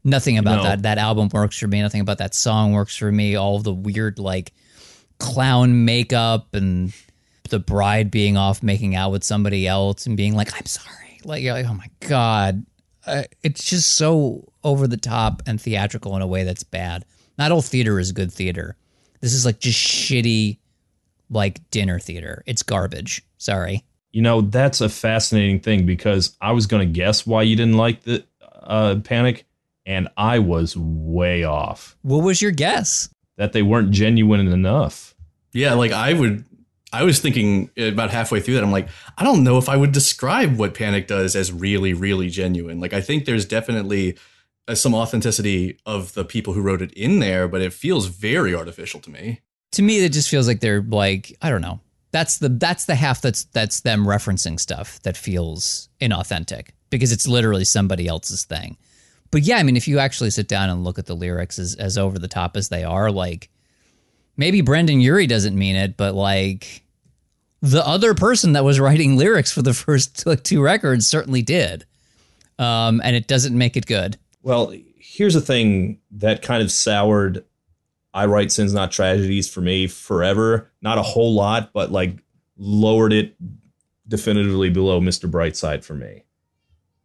[0.03, 0.63] nothing about No.
[0.63, 1.81] that that album works for me.
[1.81, 3.35] Nothing about that song works for me.
[3.35, 4.53] All the weird like
[5.17, 6.93] clown makeup and
[7.49, 11.19] the bride being off making out with somebody else and being like, I'm sorry.
[11.23, 12.65] Like, you're like oh my God.
[13.05, 17.05] Uh, it's just so over the top and theatrical in a way that's bad.
[17.37, 18.75] Not all theater is good theater.
[19.21, 20.59] This is like just shitty,
[21.29, 22.43] like dinner theater.
[22.45, 23.23] It's garbage.
[23.37, 23.83] Sorry.
[24.11, 27.77] You know, that's a fascinating thing because I was going to guess why you didn't
[27.77, 28.25] like the
[28.63, 29.45] uh, Panic,
[29.85, 31.95] and I was way off.
[32.01, 33.09] What was your guess?
[33.37, 35.15] That they weren't genuine enough.
[35.53, 36.43] Yeah, like I would.
[36.91, 38.63] I was thinking about halfway through that.
[38.63, 42.29] I'm like, I don't know if I would describe what Panic does as really, really
[42.29, 42.79] genuine.
[42.79, 44.17] Like, I think there's definitely
[44.67, 48.55] uh, some authenticity of the people who wrote it in there, but it feels very
[48.55, 49.41] artificial to me.
[49.73, 51.79] To me, it just feels like they're like, I don't know.
[52.11, 57.27] That's the that's the half that's that's them referencing stuff that feels inauthentic because it's
[57.27, 58.77] literally somebody else's thing.
[59.29, 61.75] But yeah, I mean, if you actually sit down and look at the lyrics as,
[61.75, 63.49] as over the top as they are, like
[64.39, 66.83] maybe Brendon Urie doesn't mean it, but like
[67.61, 71.85] the other person that was writing lyrics for the first like, two records certainly did.
[72.57, 74.17] Um, and it doesn't make it good.
[74.41, 77.43] Well, here's a thing that kind of soured
[78.13, 80.71] I Write Sins Not Tragedies for me forever.
[80.81, 82.15] Not a whole lot, but like
[82.57, 83.35] lowered it
[84.07, 85.29] definitively below Mr.
[85.29, 86.23] Brightside for me.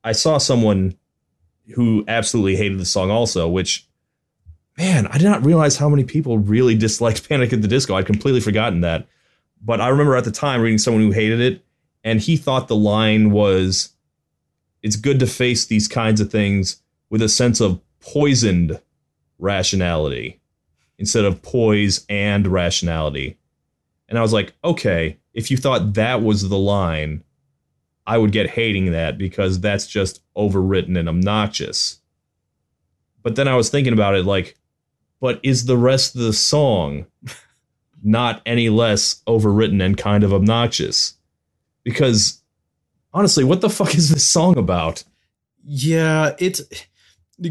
[0.03, 0.97] I saw someone
[1.75, 3.88] who absolutely hated the song also, which
[4.77, 7.95] man, I did not realize how many people really disliked Panic at the Disco.
[7.95, 9.07] I'd completely forgotten that.
[9.63, 11.65] But I remember at the time reading someone who hated it,
[12.03, 13.91] and he thought the line was
[14.83, 18.79] it's good to face these kinds of things with a sense of poisoned
[19.39, 20.41] rationality
[20.99, 23.39] instead of poise and rationality.
[24.09, 27.25] And I was like, okay, if you thought that was the line,
[28.07, 32.01] I would get hating that because that's just overwritten and obnoxious.
[33.23, 34.57] But then I was thinking about it like,
[35.25, 37.07] but is the rest of the song
[38.03, 41.15] not any less overwritten and kind of obnoxious?
[41.83, 42.43] Because
[43.15, 45.03] honestly, what the fuck is this song about?
[45.65, 46.61] Yeah, it's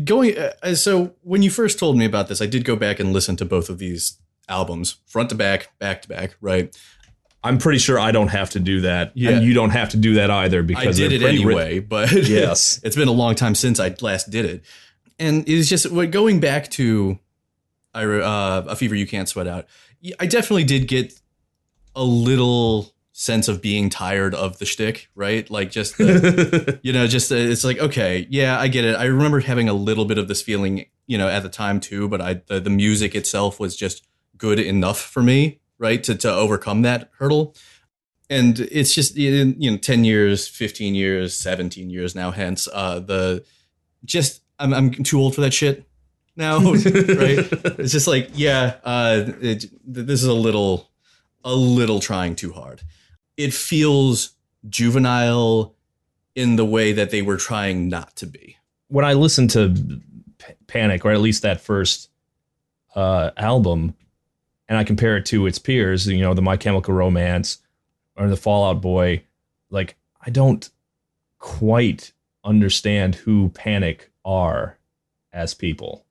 [0.04, 0.38] going.
[0.38, 3.38] Uh, so when you first told me about this, I did go back and listen
[3.38, 6.38] to both of these albums, front to back, back to back.
[6.42, 6.78] Right.
[7.44, 9.14] I'm pretty sure I don't have to do that.
[9.16, 9.32] Yeah.
[9.32, 12.80] And you don't have to do that either because I did it anyway, but Yes.
[12.84, 14.64] it's been a long time since I last did it,
[15.18, 17.18] and it's just going back to
[17.94, 19.68] I uh, a fever you can't sweat out.
[20.20, 21.20] I definitely did get
[21.96, 25.50] a little sense of being tired of the shtick, right?
[25.50, 28.96] Like just the, you know, just uh, it's like okay, yeah, I get it.
[28.96, 32.10] I remember having a little bit of this feeling, you know, at the time too.
[32.10, 34.06] But I the, the music itself was just
[34.38, 37.56] good enough for me, right, to to overcome that hurdle.
[38.30, 42.32] And it's just you know, ten years, fifteen years, seventeen years now.
[42.32, 43.46] Hence, uh, the
[44.04, 45.86] just I'm I'm too old for that shit
[46.36, 47.48] now, right?
[47.80, 50.90] It's just like yeah, uh, it, this is a little
[51.44, 52.82] a little trying too hard.
[53.38, 54.34] It feels
[54.70, 55.76] juvenile
[56.36, 58.58] in the way that they were trying not to be.
[58.88, 59.70] when I listened to
[60.38, 62.10] P- Panic, or at least that first
[62.96, 63.96] uh, album,
[64.68, 67.60] and I compare it to its peers, you know, the My Chemical Romance
[68.16, 69.24] or the Fallout Boy,
[69.70, 70.70] like I don't
[71.40, 74.78] quite understand who Panic are
[75.32, 76.06] as people.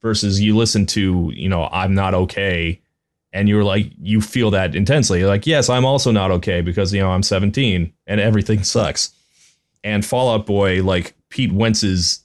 [0.00, 2.80] Versus you listen to, you know, I'm not okay,
[3.32, 5.18] and you're like you feel that intensely.
[5.18, 9.12] You're like, yes, I'm also not okay because you know I'm 17 and everything sucks.
[9.82, 12.24] And Fallout Boy, like Pete Wentz's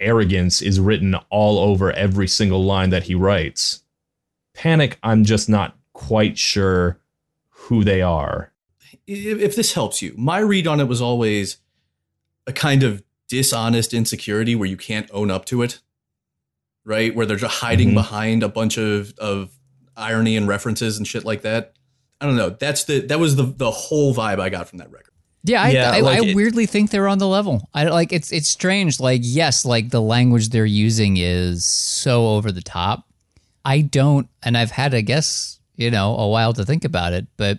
[0.00, 3.82] arrogance is written all over every single line that he writes.
[4.54, 6.98] Panic, I'm just not quite sure
[7.48, 8.52] who they are.
[9.06, 11.58] If, if this helps you, my read on it was always
[12.46, 15.80] a kind of dishonest insecurity where you can't own up to it,
[16.84, 17.14] right?
[17.14, 17.94] Where they're just hiding Mhm.
[17.94, 19.50] behind a bunch of of
[19.96, 21.74] irony and references and shit like that.
[22.20, 22.50] I don't know.
[22.50, 25.08] That's the that was the the whole vibe I got from that record.
[25.44, 27.68] Yeah, I, Yeah, I, like I it- weirdly think they're on the level.
[27.74, 29.00] I like it's it's strange.
[29.00, 33.04] Like yes, like the language they're using is so over the top.
[33.64, 37.26] I don't, and I've had, I guess, you know, a while to think about it.
[37.36, 37.58] But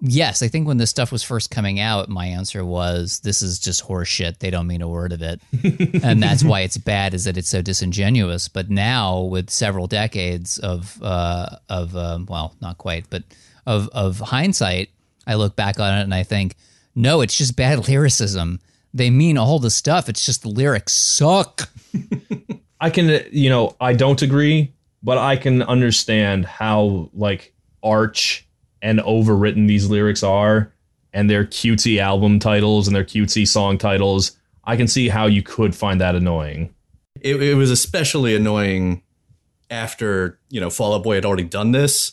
[0.00, 3.58] yes, I think when this stuff was first coming out, my answer was, "This is
[3.58, 4.38] just horseshit.
[4.38, 5.40] They don't mean a word of it,"
[6.02, 7.14] and that's why it's bad.
[7.14, 8.48] Is that it's so disingenuous.
[8.48, 13.24] But now, with several decades of uh, of um, well, not quite, but
[13.66, 14.90] of of hindsight,
[15.26, 16.56] I look back on it and I think,
[16.94, 18.60] no, it's just bad lyricism.
[18.92, 20.08] They mean all the stuff.
[20.08, 21.70] It's just the lyrics suck.
[22.80, 28.46] I can, you know, I don't agree, but I can understand how like arch
[28.82, 30.72] and overwritten these lyrics are
[31.12, 34.36] and their cutesy album titles and their cutesy song titles.
[34.64, 36.74] I can see how you could find that annoying.
[37.20, 39.02] It, it was especially annoying
[39.70, 42.12] after you know Fall Out Boy had already done this.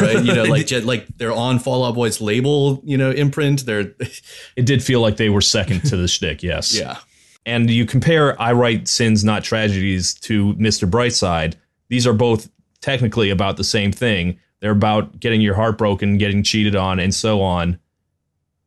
[0.00, 3.64] Right, you know, like like they're on Fall Out Boy's label, you know, imprint.
[3.64, 3.94] They're,
[4.56, 6.76] It did feel like they were second to the shtick, yes.
[6.76, 6.98] yeah,
[7.46, 10.88] and you compare I Write Sins Not Tragedies to Mr.
[10.88, 11.54] Brightside,
[11.88, 12.50] these are both
[12.80, 14.38] technically about the same thing.
[14.60, 17.78] They're about getting your heart broken, getting cheated on, and so on.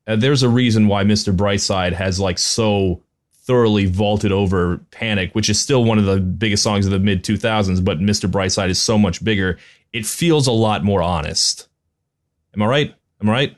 [0.07, 1.35] Uh, there's a reason why Mr.
[1.35, 3.01] Brightside has like so
[3.33, 7.23] thoroughly vaulted over Panic, which is still one of the biggest songs of the mid
[7.23, 8.29] 2000s, but Mr.
[8.29, 9.57] Brightside is so much bigger.
[9.93, 11.67] It feels a lot more honest.
[12.55, 12.95] Am I right?
[13.21, 13.57] Am I right?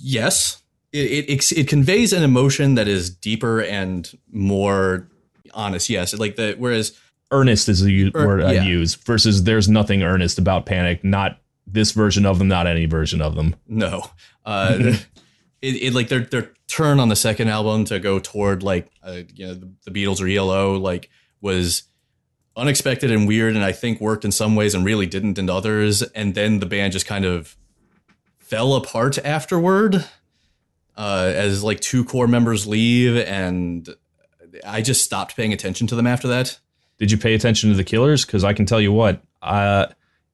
[0.00, 0.62] yes,
[0.92, 5.08] it, it it conveys an emotion that is deeper and more
[5.52, 5.90] honest.
[5.90, 6.98] Yes, like the whereas
[7.30, 8.62] earnest is the Er, word yeah.
[8.62, 11.04] I use versus there's nothing earnest about Panic.
[11.04, 11.37] Not
[11.72, 13.56] this version of them, not any version of them.
[13.66, 14.10] no,
[14.44, 14.76] uh,
[15.62, 19.22] it, it like their their turn on the second album to go toward like uh,
[19.34, 21.84] you know the, the Beatles or ELO like was
[22.56, 26.02] unexpected and weird, and I think worked in some ways and really didn't in others.
[26.02, 27.56] And then the band just kind of
[28.38, 30.04] fell apart afterward,
[30.96, 33.88] uh, as like two core members leave, and
[34.66, 36.58] I just stopped paying attention to them after that.
[36.98, 38.24] Did you pay attention to the Killers?
[38.24, 39.86] Because I can tell you what, uh,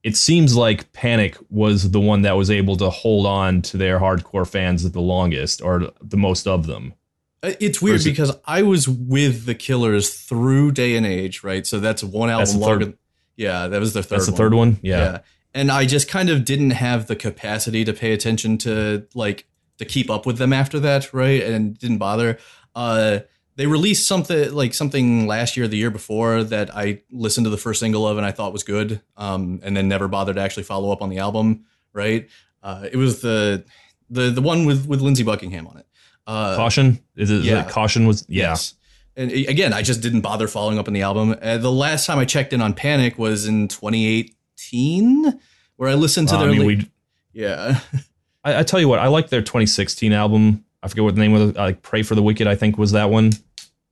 [0.04, 3.98] it seems like Panic was the one that was able to hold on to their
[3.98, 6.94] hardcore fans the longest, or the most of them.
[7.42, 11.66] Uh, It's weird Versus- because I was with the Killers through Day and Age, right?
[11.66, 12.84] So that's one album That's longer.
[12.86, 12.98] third-
[13.36, 14.16] Yeah, that was the third.
[14.20, 14.38] That's the one.
[14.38, 14.78] third one.
[14.82, 15.18] Yeah.
[15.56, 19.46] and I just kind of didn't have the capacity to pay attention to like
[19.78, 21.42] to keep up with them after that, right?
[21.42, 22.38] And didn't bother.
[22.74, 23.20] Uh,
[23.56, 27.56] they released something like something last year, the year before that I listened to the
[27.56, 30.64] first single of and I thought was good, um, and then never bothered to actually
[30.64, 32.28] follow up on the album, right?
[32.62, 33.64] Uh, it was the
[34.10, 35.86] the the one with with Lindsey Buckingham on it.
[36.26, 37.00] Uh, Caution.
[37.16, 37.66] Is it, yeah.
[37.66, 38.50] it Caution was yeah.
[38.50, 38.74] Yes.
[39.16, 41.36] And again, I just didn't bother following up on the album.
[41.40, 45.40] Uh, the last time I checked in on Panic was in 2018,
[45.76, 46.48] where I listened to their.
[46.48, 46.90] I mean, we.
[47.32, 47.78] yeah.
[48.44, 50.64] I, I tell you what, I like their 2016 album.
[50.84, 51.50] I forget what the name was.
[51.50, 51.56] it.
[51.56, 53.32] Like Pray for the Wicked, I think was that one.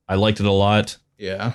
[0.08, 0.96] I liked it a lot.
[1.18, 1.54] Yeah.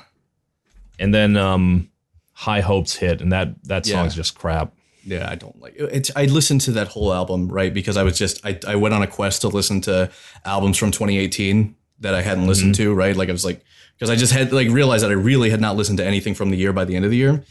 [0.99, 1.89] and then um
[2.33, 3.95] high hopes hit and that that Yeah.
[3.95, 4.73] song's just crap
[5.03, 5.29] Yeah.
[5.29, 6.09] I don't like it.
[6.15, 7.73] I listened to that whole album, right?
[7.73, 10.09] Because I was just, I, I went on a quest to listen to
[10.43, 13.15] albums from 2018 that I hadn't listened to, right?
[13.15, 13.63] Like I was like,
[13.95, 16.49] because I just had like realized that I really had not listened to anything from
[16.51, 17.43] the year by the end of the year.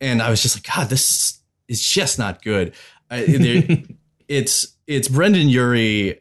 [0.00, 2.72] And I was just like, God, this is just not good.
[3.10, 3.24] I,
[4.28, 6.18] it's it's Brendon Urie.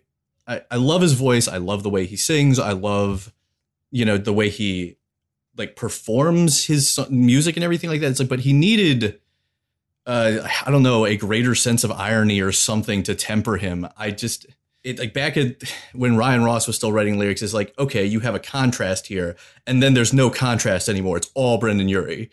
[0.47, 1.47] I, I love his voice.
[1.47, 2.59] I love the way he sings.
[2.59, 3.31] I love,
[3.91, 4.97] you know, the way he
[5.57, 8.07] like performs his music and everything like that.
[8.11, 9.19] It's like, but he needed,
[10.05, 13.87] uh, I don't know, a greater sense of irony or something to temper him.
[13.97, 14.45] I just.
[14.83, 15.61] It like back at
[15.93, 19.35] when Ryan Ross was still writing lyrics, it's like okay, you have a contrast here,
[19.67, 21.17] and then there's no contrast anymore.
[21.17, 22.31] It's all Brendon Urie.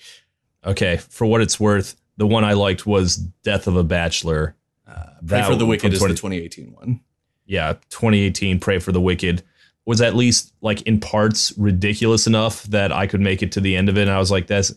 [0.64, 4.56] okay for what it's worth the one i liked was death of a bachelor
[4.88, 4.92] Uh,
[5.26, 7.00] Pray That for the Wicked is the 2018 one.
[7.48, 9.42] Yeah 2018 pray for the wicked
[9.84, 13.74] was at least like in parts ridiculous enough that i could make it to the
[13.74, 14.72] end of it and i was like that's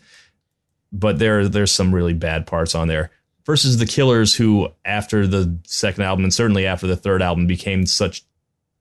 [0.92, 3.12] but there there's some really bad parts on there.
[3.46, 7.86] Versus the killers who after the second album and certainly after the third album became
[7.86, 8.24] such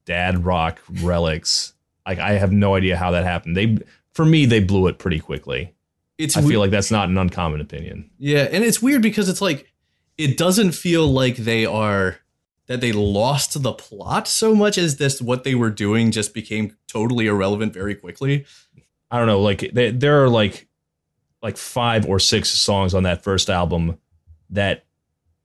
[0.04, 1.72] dad rock relics.
[2.06, 3.56] Like i have no idea how that happened.
[3.56, 3.78] They
[4.12, 5.72] for me they blew it pretty quickly.
[6.18, 8.10] It's i we- feel like that's not an uncommon opinion.
[8.18, 9.72] Yeah, and it's weird because it's like
[10.18, 12.18] it doesn't feel like they are
[12.70, 16.76] that they lost the plot so much as this what they were doing just became
[16.86, 18.46] totally irrelevant very quickly.
[19.10, 20.68] I don't know, like they, there are like
[21.42, 23.98] like five or six songs on that first album
[24.50, 24.84] that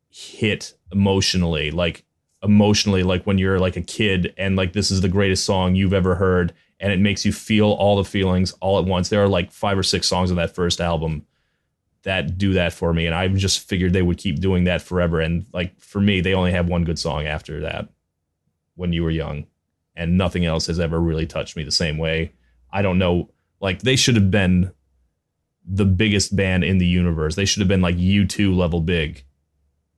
[0.08, 2.06] hit emotionally, like
[2.44, 5.94] emotionally, like when you're like a kid and like this is the greatest song you've
[5.94, 9.10] ever heard, and it makes you feel all the feelings all at once.
[9.10, 11.26] There are like five or six songs on that first album
[12.06, 15.20] that do that for me, and I just figured they would keep doing that forever.
[15.20, 17.90] And like for me, they only have one good song after that.
[18.76, 19.46] When you were young,
[19.96, 22.34] and nothing else has ever really touched me the same way.
[22.72, 23.30] I don't know,
[23.62, 24.72] like they should have been
[25.66, 27.36] the biggest band in the universe.
[27.36, 29.24] They should have been like U2 level big.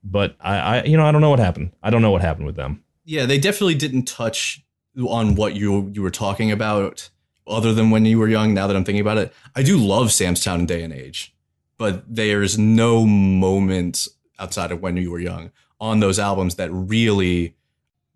[0.03, 1.71] But I, I you know, I don't know what happened.
[1.83, 2.83] I don't know what happened with them.
[3.03, 4.63] Yeah, they definitely didn't touch
[4.97, 7.09] on what you you were talking about
[7.47, 9.33] other than when you were young now that I'm thinking about it.
[9.55, 11.33] I do love Sam's Town Day and Age,
[11.77, 14.07] but there's no moment
[14.39, 17.55] outside of when you were young on those albums that really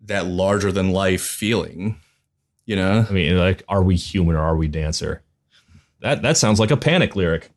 [0.04, 1.96] that larger than life feeling,
[2.64, 3.06] you know?
[3.08, 5.22] I mean, like are we human or are we dancer?
[6.00, 7.50] That that sounds like a panic lyric.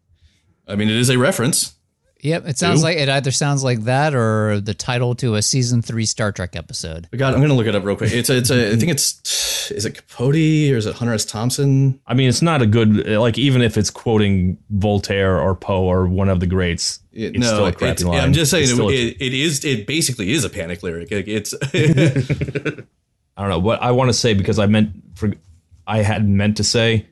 [0.68, 1.75] I mean, it is a reference.
[2.22, 2.86] Yep, it sounds Who?
[2.86, 6.56] like it either sounds like that or the title to a season three Star Trek
[6.56, 7.08] episode.
[7.16, 8.12] God, I'm gonna look it up real quick.
[8.12, 10.34] It's a, it's a, I think it's, is it Capote
[10.74, 11.24] or is it Hunter S.
[11.26, 12.00] Thompson?
[12.08, 16.08] I mean, it's not a good like even if it's quoting Voltaire or Poe or
[16.08, 17.00] one of the greats.
[17.12, 18.22] It- it's still a crappy it's- line.
[18.22, 19.64] I'm just saying It's it, a- it, it is.
[19.64, 21.12] It basically is a panic lyric.
[21.12, 21.54] Like, It's
[23.38, 25.34] I don't know what I want to say because I meant for
[25.86, 27.08] I had meant to say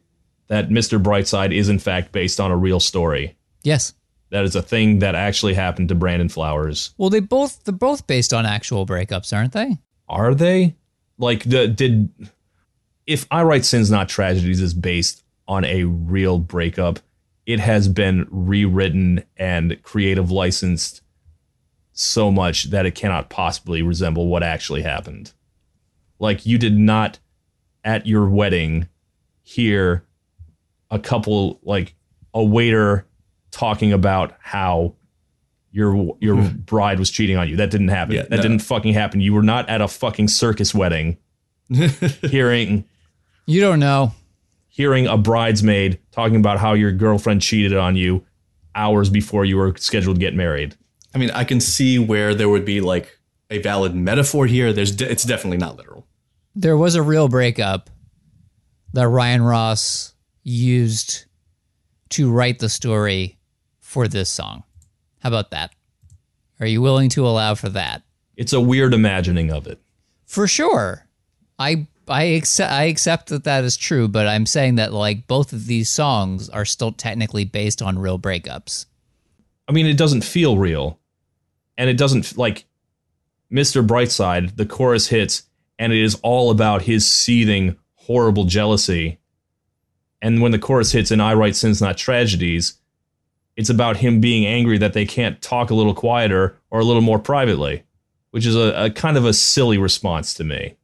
[0.47, 1.01] that Mr.
[1.01, 3.35] Brightside is in fact based on a real story.
[3.63, 3.93] Yes.
[4.33, 6.95] That is a thing that actually happened to Brandon Flowers.
[6.97, 9.77] Well, they both they're both based on actual breakups, aren't they?
[10.09, 10.73] Are they?
[11.19, 12.09] Like the did
[13.05, 16.97] if I write sins not tragedies is based on a real breakup,
[17.45, 21.03] it has been rewritten and creative licensed
[21.91, 25.31] so much that it cannot possibly resemble what actually happened.
[26.17, 27.19] Like you did not
[27.83, 28.89] at your wedding
[29.43, 30.05] hear
[30.89, 31.93] a couple like
[32.33, 33.05] a waiter
[33.53, 34.95] talking about how
[35.71, 36.57] your your hmm.
[36.59, 37.55] bride was cheating on you.
[37.55, 38.15] That didn't happen.
[38.15, 38.41] Yeah, that no.
[38.41, 39.21] didn't fucking happen.
[39.21, 41.17] You were not at a fucking circus wedding
[42.21, 42.85] hearing
[43.45, 44.13] You don't know.
[44.67, 48.25] hearing a bridesmaid talking about how your girlfriend cheated on you
[48.75, 50.75] hours before you were scheduled to get married.
[51.15, 53.19] I mean, I can see where there would be like
[53.51, 54.73] a valid metaphor here.
[54.73, 56.07] There's, de- it's definitely not literal.
[56.55, 57.91] There was a real breakup
[58.93, 61.25] that Ryan Ross used
[62.09, 63.37] to write the story
[63.93, 64.63] for this song.
[65.19, 65.71] How about that?
[66.59, 68.01] Are you willing to allow for that?
[68.35, 69.79] It's a weird imagining of it.
[70.25, 71.05] For sure.
[71.59, 75.53] I I accept I accept that that is true, but I'm saying that like both
[75.53, 78.87] of these songs are still technically based on real breakups.
[79.67, 80.99] I mean, it doesn't feel real.
[81.77, 82.65] And it doesn't like
[83.51, 83.85] Mr.
[83.85, 85.43] Brightside, the chorus hits,
[85.77, 89.19] and it is all about his seething, horrible jealousy.
[90.19, 92.79] And when the chorus hits "And I Write Sins Not Tragedies,
[93.55, 97.01] it's about him being angry that they can't talk a little quieter or a little
[97.01, 97.83] more privately,
[98.31, 100.75] which is a, a kind of a silly response to me.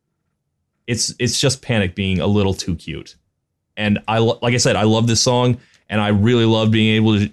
[0.88, 3.16] It's it's just panic being a little too cute.
[3.78, 5.60] And I like I said, I love this song,
[5.90, 7.32] and I really love being able to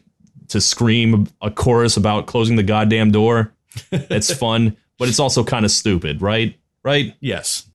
[0.49, 3.53] to scream a chorus about closing the goddamn door.
[3.91, 6.57] It's fun, but it's also kind of stupid, right?
[6.83, 7.15] Right?
[7.21, 7.69] Yes.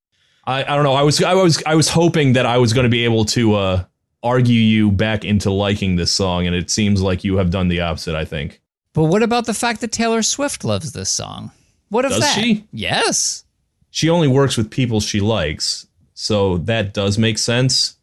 [0.46, 0.94] I, I don't know.
[0.94, 3.54] I was I was I was hoping that I was going to be able to
[3.56, 3.84] uh,
[4.24, 7.82] argue you back into liking this song, and it seems like you have done the
[7.82, 8.16] opposite.
[8.16, 8.62] I think.
[8.94, 11.52] But what about the fact that Taylor Swift loves this song?
[11.90, 12.36] What of Does that?
[12.36, 12.66] she?
[12.72, 13.46] Yes.
[13.90, 17.96] She only works with people she likes, so that does make sense.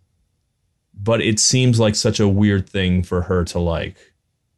[1.01, 3.97] But it seems like such a weird thing for her to like.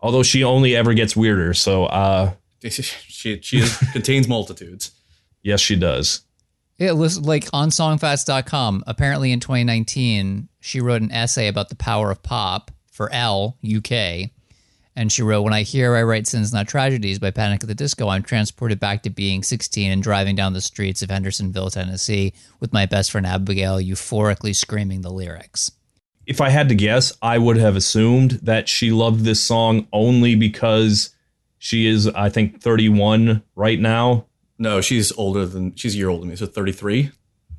[0.00, 2.32] Although she only ever gets weirder, so uh,
[2.68, 4.92] She, she is, contains multitudes.
[5.42, 6.22] yes, she does.
[6.78, 8.84] It was like on songfacts.com.
[8.86, 14.30] Apparently in 2019, she wrote an essay about the power of pop for Elle UK.
[14.96, 17.74] And she wrote, When I hear I Write Sins Not Tragedies by Panic at the
[17.74, 22.34] Disco, I'm transported back to being 16 and driving down the streets of Hendersonville, Tennessee
[22.58, 25.70] with my best friend Abigail, euphorically screaming the lyrics.
[26.26, 30.34] if I had to guess, I would have assumed that she loved this song only
[30.34, 31.14] because
[31.58, 34.26] she is, I think, 31 right now.
[34.58, 36.36] No, she's older than she's a year older than me.
[36.36, 37.10] So 33.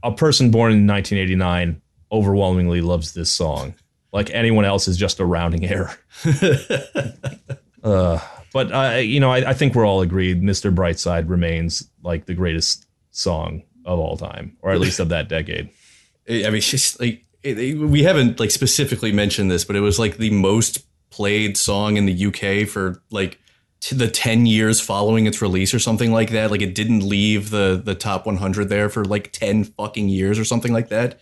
[0.04, 1.82] A person born in 1989
[2.12, 3.76] overwhelmingly loves this song.
[4.12, 5.94] Like anyone else is just a rounding error.
[7.84, 8.20] uh,
[8.54, 10.42] but uh, you know, I, I think we're all agreed.
[10.42, 10.74] Mr.
[10.74, 15.70] Brightside remains like the greatest song of all time, or at least of that decade.
[16.30, 19.98] I mean, she's like it, it- we haven't like specifically mentioned this, but it was
[20.00, 23.38] like the most played song in the UK for like
[23.82, 26.52] to the 10 years following its release or something like that.
[26.52, 30.46] Like it didn't leave the the top 100 there for like 10 fucking years or
[30.46, 31.20] something like that.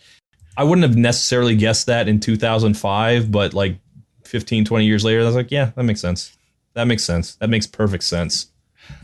[0.56, 3.78] I wouldn't have necessarily guessed that in 2005, but like
[4.24, 6.36] 15, 20 years later, I was like, yeah, that makes sense.
[6.74, 7.34] That makes sense.
[7.36, 8.46] That makes perfect sense.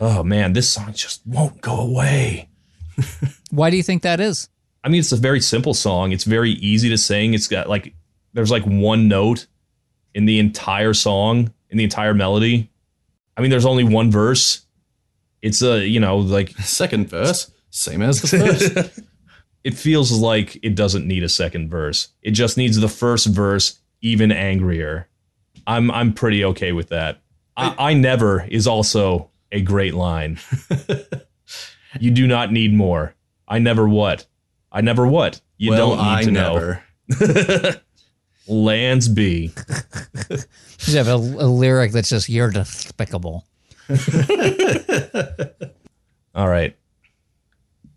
[0.01, 2.49] Oh man, this song just won't go away.
[3.51, 4.49] Why do you think that is?
[4.83, 6.13] I mean, it's a very simple song.
[6.13, 7.35] It's very easy to sing.
[7.35, 7.95] It's got like
[8.33, 9.47] there's like one note
[10.15, 12.71] in the entire song, in the entire melody.
[13.37, 14.65] I mean, there's only one verse.
[15.43, 19.01] It's a, you know, like Second verse, same as the first.
[19.67, 22.11] it feels like it doesn't need a second verse.
[22.23, 25.09] It just needs the first verse even angrier.
[25.67, 27.19] I'm I'm pretty okay with that.
[27.57, 30.39] I, I never is also a great line.
[31.99, 33.17] you do not need more.
[33.49, 34.25] I never what?
[34.71, 35.41] I never what?
[35.57, 36.85] You well, don't need I to never.
[37.09, 37.73] know.
[38.47, 39.51] Lands B.
[40.87, 43.45] You have a, a lyric that's just you're despicable.
[46.37, 46.77] All right.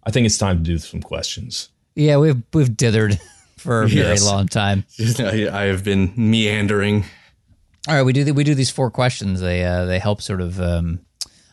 [0.09, 1.69] I think it's time to do some questions.
[1.95, 3.19] Yeah, we've we've dithered
[3.57, 4.25] for a very Yes.
[4.25, 4.85] long time.
[5.19, 7.05] I, have been meandering.
[7.87, 9.39] All right, we do th- we do these four questions.
[9.39, 11.01] They uh, they help sort of um,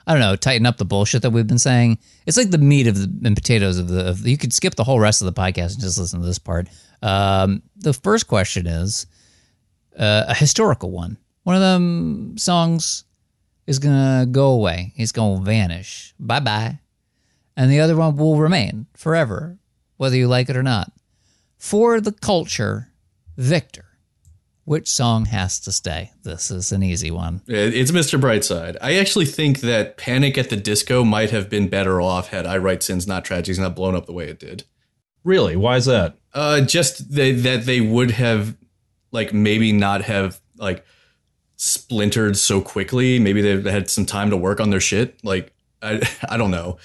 [0.07, 1.99] I don't know tighten up the bullshit that we've been saying.
[2.25, 4.07] It's like the meat of the and potatoes of the.
[4.09, 6.27] Of the you could skip the whole rest of the podcast and just listen to
[6.27, 6.69] this part.
[7.03, 9.07] Um, the first question is
[9.99, 11.19] uh, a historical one.
[11.43, 13.05] One of them songs
[13.67, 14.95] is gonna go away.
[14.97, 16.15] It's gonna vanish.
[16.19, 16.79] Bye bye.
[17.57, 19.59] And the other one will remain forever,
[19.97, 20.93] whether you like it or not.
[21.57, 22.93] For the culture,
[23.37, 23.85] Victor.
[24.65, 26.11] Which song has to stay?
[26.25, 27.41] This is an easy one.
[27.47, 28.21] It's Mr.
[28.21, 28.77] Brightside.
[28.81, 32.59] I actually think that Panic at the Disco might have been better off had I
[32.59, 34.65] Write Sins Not Tragedies not blown up the way it did.
[35.23, 35.55] Really?
[35.55, 36.19] Why is that?
[36.35, 38.57] Uh, just they, that they would have,
[39.13, 40.85] like, maybe not have like
[41.55, 43.21] splintered so quickly.
[43.21, 45.25] Maybe they had some time to work on their shit.
[45.25, 46.79] Like, I, I don't know.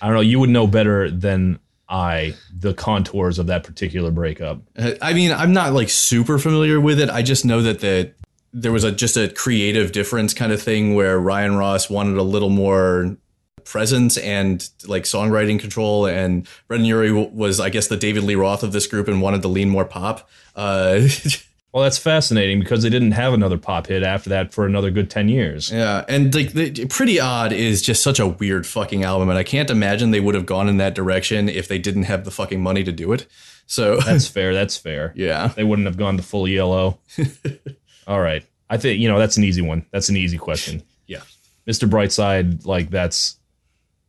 [0.00, 0.20] I don't know.
[0.20, 4.60] You would know better than I the contours of that particular breakup.
[5.00, 7.10] I mean, I'm not like super familiar with it.
[7.10, 8.12] I just know that the
[8.52, 12.22] there was a just a creative difference kind of thing where Ryan Ross wanted a
[12.22, 13.16] little more
[13.64, 18.62] presence and like songwriting control, and Brendon Urie was, I guess, the David Lee Roth
[18.62, 20.28] of this group and wanted to lean more pop.
[20.54, 21.06] Uh,
[21.76, 25.10] Well, that's fascinating because they didn't have another pop hit after that for another good
[25.10, 25.70] 10 years.
[25.70, 29.42] yeah, and like the, Pretty Odd is just such a weird fucking album, and I
[29.42, 32.62] can't imagine they would have gone in that direction if they didn't have the fucking
[32.62, 33.26] money to do it.
[33.66, 34.54] So That's fair.
[34.54, 35.12] That's fair.
[35.16, 35.48] yeah.
[35.48, 36.98] They wouldn't have gone to full yellow.
[38.06, 38.42] All right.
[38.70, 39.84] I think, you know, that's an easy one.
[39.90, 40.82] That's an easy question.
[41.06, 41.20] Yeah.
[41.68, 41.86] Mr.
[41.86, 43.36] Brightside, like that's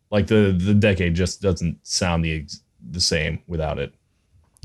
[0.09, 2.61] like the the decade just doesn't sound the ex-
[2.91, 3.93] the same without it.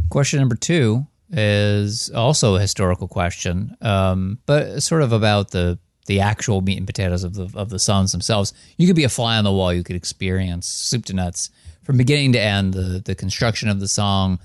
[0.09, 6.21] Question number two is also a historical question, um, but sort of about the the
[6.21, 8.53] actual meat and potatoes of the of the songs themselves.
[8.77, 9.73] You could be a fly on the wall.
[9.73, 11.51] You could experience soup to nuts
[11.83, 12.75] from beginning to end.
[12.75, 14.41] The the construction of the song,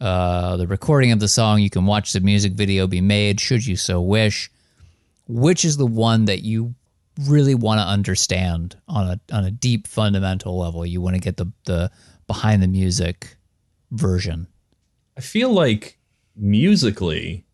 [0.00, 1.60] uh, the recording of the song.
[1.60, 4.50] You can watch the music video be made, should you so wish.
[5.26, 6.74] Which is the one that you
[7.22, 10.86] really want to understand on a on a deep fundamental level?
[10.86, 11.90] You want to get the the
[12.26, 13.36] behind the music
[13.90, 14.46] version.
[15.16, 15.97] I feel like
[16.38, 17.44] musically,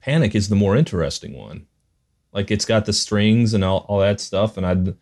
[0.00, 1.66] Panic is the more interesting one.
[2.32, 4.94] Like it's got the strings and all, all that stuff, and I,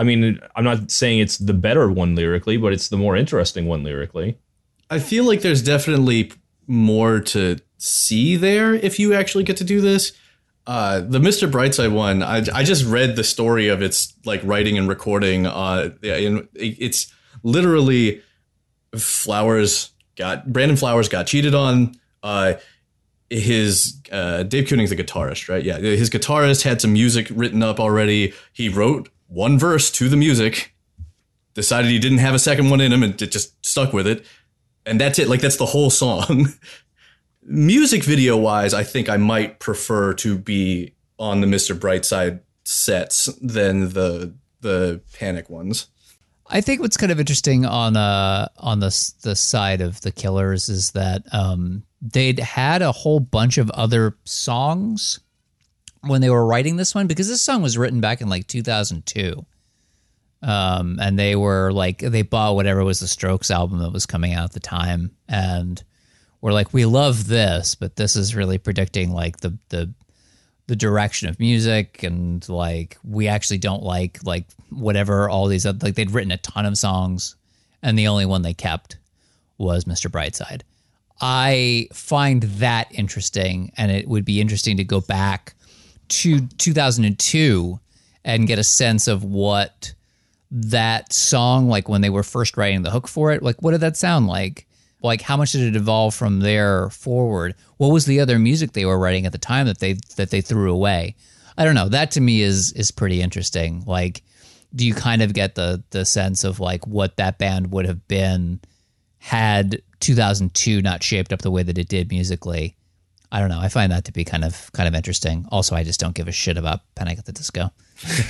[0.00, 3.66] I mean, I'm not saying it's the better one lyrically, but it's the more interesting
[3.66, 4.38] one lyrically.
[4.88, 6.32] I feel like there's definitely
[6.68, 10.12] more to see there if you actually get to do this.
[10.68, 11.50] Uh, the Mr.
[11.50, 15.46] Brightside one, I, I just read the story of its like writing and recording.
[15.46, 17.12] Uh, and it- it's
[17.42, 18.20] literally
[18.96, 21.94] Flowers got Brandon Flowers got cheated on.
[22.22, 22.54] Uh,
[23.30, 25.62] his uh, Dave Keuning's the guitarist, right?
[25.62, 28.32] Yeah, his guitarist had some music written up already.
[28.52, 30.74] He wrote one verse to the music,
[31.54, 34.24] decided he didn't have a second one in him, and it just stuck with it.
[34.84, 35.28] And that's it.
[35.28, 36.52] Like that's the whole song.
[37.48, 43.26] Music video wise i think i might prefer to be on the mr brightside sets
[43.40, 45.86] than the the panic ones.
[46.48, 50.68] I think what's kind of interesting on uh on the the side of the Killers
[50.68, 55.20] is that um they'd had a whole bunch of other songs
[56.02, 59.44] when they were writing this one because this song was written back in like 2002.
[60.42, 64.34] Um and they were like they bought whatever was the Strokes album that was coming
[64.34, 65.82] out at the time and
[66.42, 69.92] were like we love this but this is really predicting like the the
[70.66, 75.78] the direction of music and like we actually don't like like whatever all these other
[75.82, 77.36] like they'd written a ton of songs
[77.82, 78.98] and the only one they kept
[79.58, 80.10] was Mr.
[80.10, 80.62] Brightside.
[81.20, 85.54] I find that interesting and it would be interesting to go back
[86.08, 87.80] to 2002
[88.24, 89.94] and get a sense of what
[90.50, 93.80] that song, like when they were first writing the hook for it, like what did
[93.80, 94.66] that sound like?
[95.02, 97.54] Like how much did it evolve from there forward?
[97.76, 100.40] What was the other music they were writing at the time that they that they
[100.40, 101.14] threw away?
[101.56, 101.88] I don't know.
[101.88, 103.84] That to me is is pretty interesting.
[103.86, 104.22] Like,
[104.74, 108.06] do you kind of get the the sense of like what that band would have
[108.08, 108.60] been
[109.26, 112.76] had 2002 not shaped up the way that it did musically?
[113.32, 113.58] I don't know.
[113.58, 115.46] I find that to be kind of kind of interesting.
[115.50, 117.72] Also, I just don't give a shit about Panic at the Disco.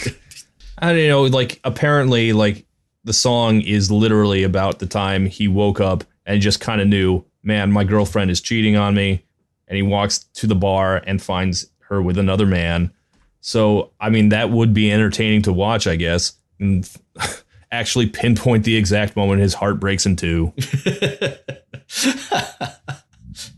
[0.79, 2.65] I don't know, like apparently, like
[3.05, 7.23] the song is literally about the time he woke up and just kind of knew,
[7.43, 9.23] man, my girlfriend is cheating on me,
[9.69, 12.91] and he walks to the bar and finds her with another man.
[13.43, 16.33] So, I mean, that would be entertaining to watch, I guess.
[17.73, 20.53] actually pinpoint the exact moment his heart breaks in two.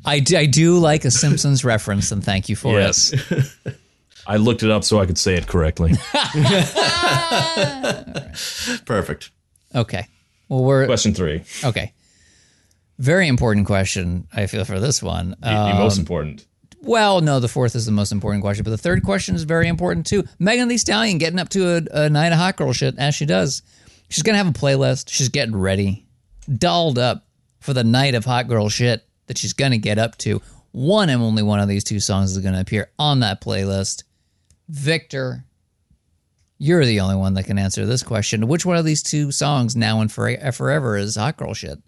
[0.05, 3.15] I do, I do like a Simpsons reference, and thank you for yes.
[4.27, 5.93] I looked it up so I could say it correctly.
[8.85, 9.31] Perfect.
[9.75, 10.07] Okay.
[10.49, 11.93] Well, we're Question three, okay.
[12.99, 14.27] Very important question.
[14.33, 15.37] I feel for this one.
[15.41, 16.47] the, Uh, the most important.
[16.83, 19.69] well, no, the fourth is the most important question, but the third question is very
[19.69, 20.25] important too.
[20.39, 23.27] Megan Thee Stallion getting up to a, a night of hot girl shit as she
[23.27, 23.63] does.
[24.09, 25.07] She's gonna have a playlist.
[25.09, 26.07] She's getting ready,
[26.53, 27.27] dolled up
[27.61, 30.41] for the night of hot girl shit that she's gonna get up to.
[30.73, 34.05] One and only one of these two songs is gonna appear on that playlist.
[34.69, 35.45] Victor,
[36.59, 38.49] you're the only one that can answer this question.
[38.49, 41.79] Which one of these two songs, now and for, uh, forever, is hot girl shit?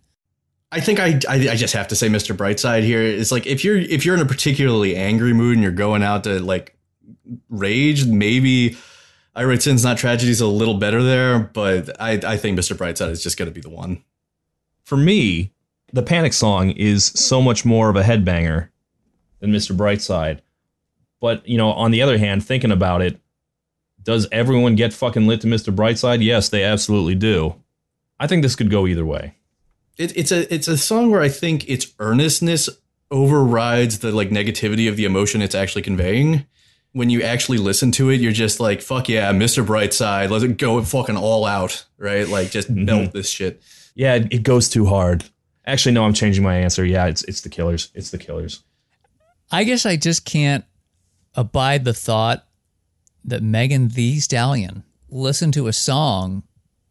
[0.73, 2.37] I think I, I I just have to say Mr.
[2.37, 3.03] Brightside here.
[3.03, 6.25] It's like if you're if you're in a particularly angry mood and you're going out
[6.25, 6.77] to like
[7.49, 8.77] rage, maybe
[9.41, 12.77] I write sins not tragedies a little better there, but I I think Mr.
[12.77, 14.05] Brightside is just going to be the one.
[14.85, 15.51] For me,
[15.95, 18.69] the Panic song is so much more of a headbanger
[19.39, 19.75] than Mr.
[19.75, 20.41] Brightside.
[21.23, 23.19] But, you know, on the other hand, thinking about it,
[24.03, 25.75] does everyone get fucking lit to Mr.
[25.75, 26.23] Brightside?
[26.23, 27.55] Yes, they absolutely do.
[28.19, 29.37] I think this could go either way.
[29.97, 32.69] It, it's a it's a song where I think its earnestness
[33.11, 36.45] overrides the like negativity of the emotion it's actually conveying.
[36.93, 39.65] When you actually listen to it, you're just like, "Fuck yeah, Mr.
[39.65, 42.27] Brightside, let's go fucking all out, right?
[42.27, 42.85] Like just mm-hmm.
[42.85, 43.63] melt this shit."
[43.95, 45.25] Yeah, it, it goes too hard.
[45.67, 46.85] Actually, no, I'm changing my answer.
[46.85, 47.91] Yeah, it's it's the Killers.
[47.95, 48.63] It's the Killers.
[49.53, 50.65] I guess I just can't
[51.35, 52.47] abide the thought
[53.25, 56.45] that Megan Thee Stallion listen to a song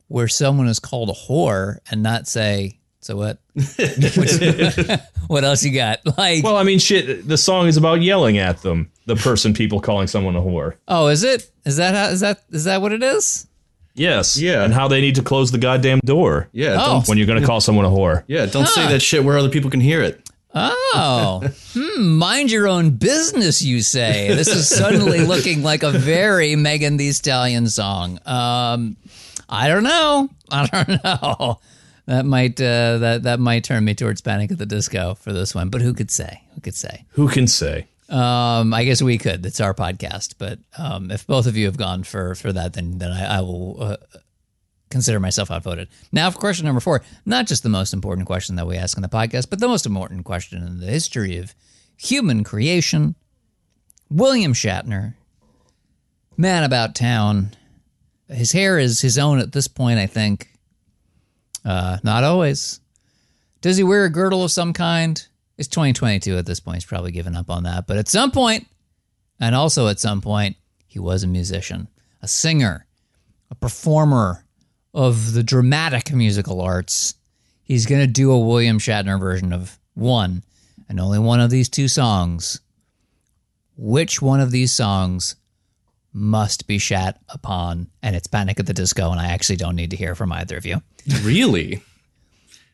[0.08, 3.40] where someone is called a whore and not say, "So what?
[5.28, 7.28] What else you got?" Like, Well, I mean, shit.
[7.28, 8.92] The song is about yelling at them.
[9.10, 10.76] The person, people calling someone a whore.
[10.88, 11.50] oh, is it?
[11.66, 13.48] Is that how, is that is that what it is?
[13.96, 14.38] Yes.
[14.40, 14.64] Yeah.
[14.64, 17.02] And how they need to close the goddamn door Yeah, Oh.
[17.08, 18.24] when you're going to call someone a whore.
[18.28, 20.30] yeah, don't say that shit where other people can hear it.
[20.56, 21.42] Oh,
[21.74, 24.30] hmm, mind your own business, you say.
[24.34, 28.20] This is suddenly looking like a very Megan Thee Stallion song.
[28.26, 28.96] Um,
[29.50, 30.30] I don't know.
[30.52, 31.60] I don't know.
[32.06, 35.54] That might uh, that that might turn me towards Panic at the Disco for this
[35.54, 36.42] one, but who could say?
[36.56, 37.06] Who could say?
[37.12, 37.86] Who can say?
[38.10, 39.46] Um, I guess we could.
[39.46, 42.98] It's our podcast, but um, if both of you have gone for for that, then
[42.98, 43.98] then I, I will uh,
[44.90, 45.90] consider myself outvoted.
[46.12, 49.04] Now, for question number four, not just the most important question that we ask in
[49.04, 51.54] the podcast, but the most important question in the history of
[51.98, 53.16] human creation.
[54.10, 55.14] William Shatner,
[56.36, 57.52] man about town.
[58.28, 60.48] His hair is his own at this point, I think.
[61.64, 62.80] Uh, not always.
[63.62, 65.24] Does he wear a girdle of some kind?
[65.60, 66.78] It's 2022 at this point.
[66.78, 67.86] He's probably given up on that.
[67.86, 68.66] But at some point,
[69.42, 70.56] and also at some point,
[70.88, 71.90] he was a musician,
[72.22, 72.86] a singer,
[73.52, 74.46] a performer
[74.94, 77.14] of the dramatic musical arts.
[77.62, 80.44] He's going to do a William Shatner version of one
[80.88, 82.62] and only one of these two songs.
[83.76, 85.36] Which one of these songs
[86.14, 87.90] must be shat upon?
[88.02, 90.56] And it's Panic at the Disco, and I actually don't need to hear from either
[90.56, 90.82] of you.
[91.22, 91.84] Really?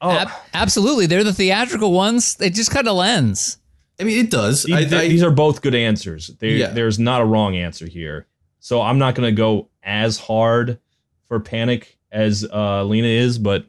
[0.01, 1.05] Oh, Ab- absolutely.
[1.05, 2.37] They're the theatrical ones.
[2.39, 3.57] It just kind of lens.
[3.99, 4.63] I mean, it does.
[4.63, 6.27] these, I, I, these are both good answers.
[6.39, 6.67] They, Yeah.
[6.67, 8.27] There's not a wrong answer here.
[8.59, 10.79] So I'm not going to go as hard
[11.27, 13.65] for Panic as uh, Lena is, but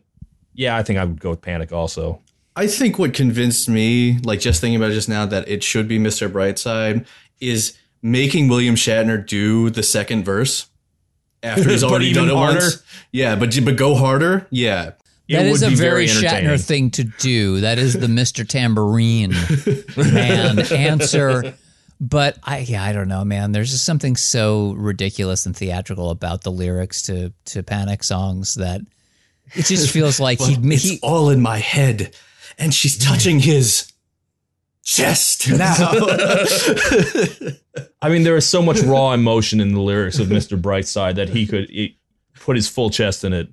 [0.55, 2.21] yeah, I think I would go with Panic also.
[2.57, 5.87] I think what convinced me, like just thinking about it just now, that it should
[5.87, 6.29] be Mr.
[6.31, 7.07] Brightside
[7.41, 10.67] is making William Shatner do the second verse
[11.43, 12.61] after he's already done it harder?
[12.61, 12.83] once.
[13.13, 14.47] Yeah, but but go harder.
[14.51, 14.93] Yeah,
[15.29, 16.51] It That is would a be very, entertaining.
[16.51, 17.61] Shatner thing to do.
[17.61, 18.47] That is the Mr.
[18.49, 19.35] Tambourine
[19.97, 21.55] man answer.
[22.01, 23.53] But I yeah, I don't know, man.
[23.53, 28.83] There's just something so ridiculous and theatrical about the lyrics to to Panic songs that
[29.55, 32.15] it just feels like he, it's he all in my head,
[32.59, 33.91] and she's touching his.
[34.85, 35.91] chest now.
[38.01, 40.61] I mean, there is so much raw emotion in the lyrics of Mr.
[40.61, 41.99] Brightside that he could he,
[42.39, 43.49] put his full chest in it.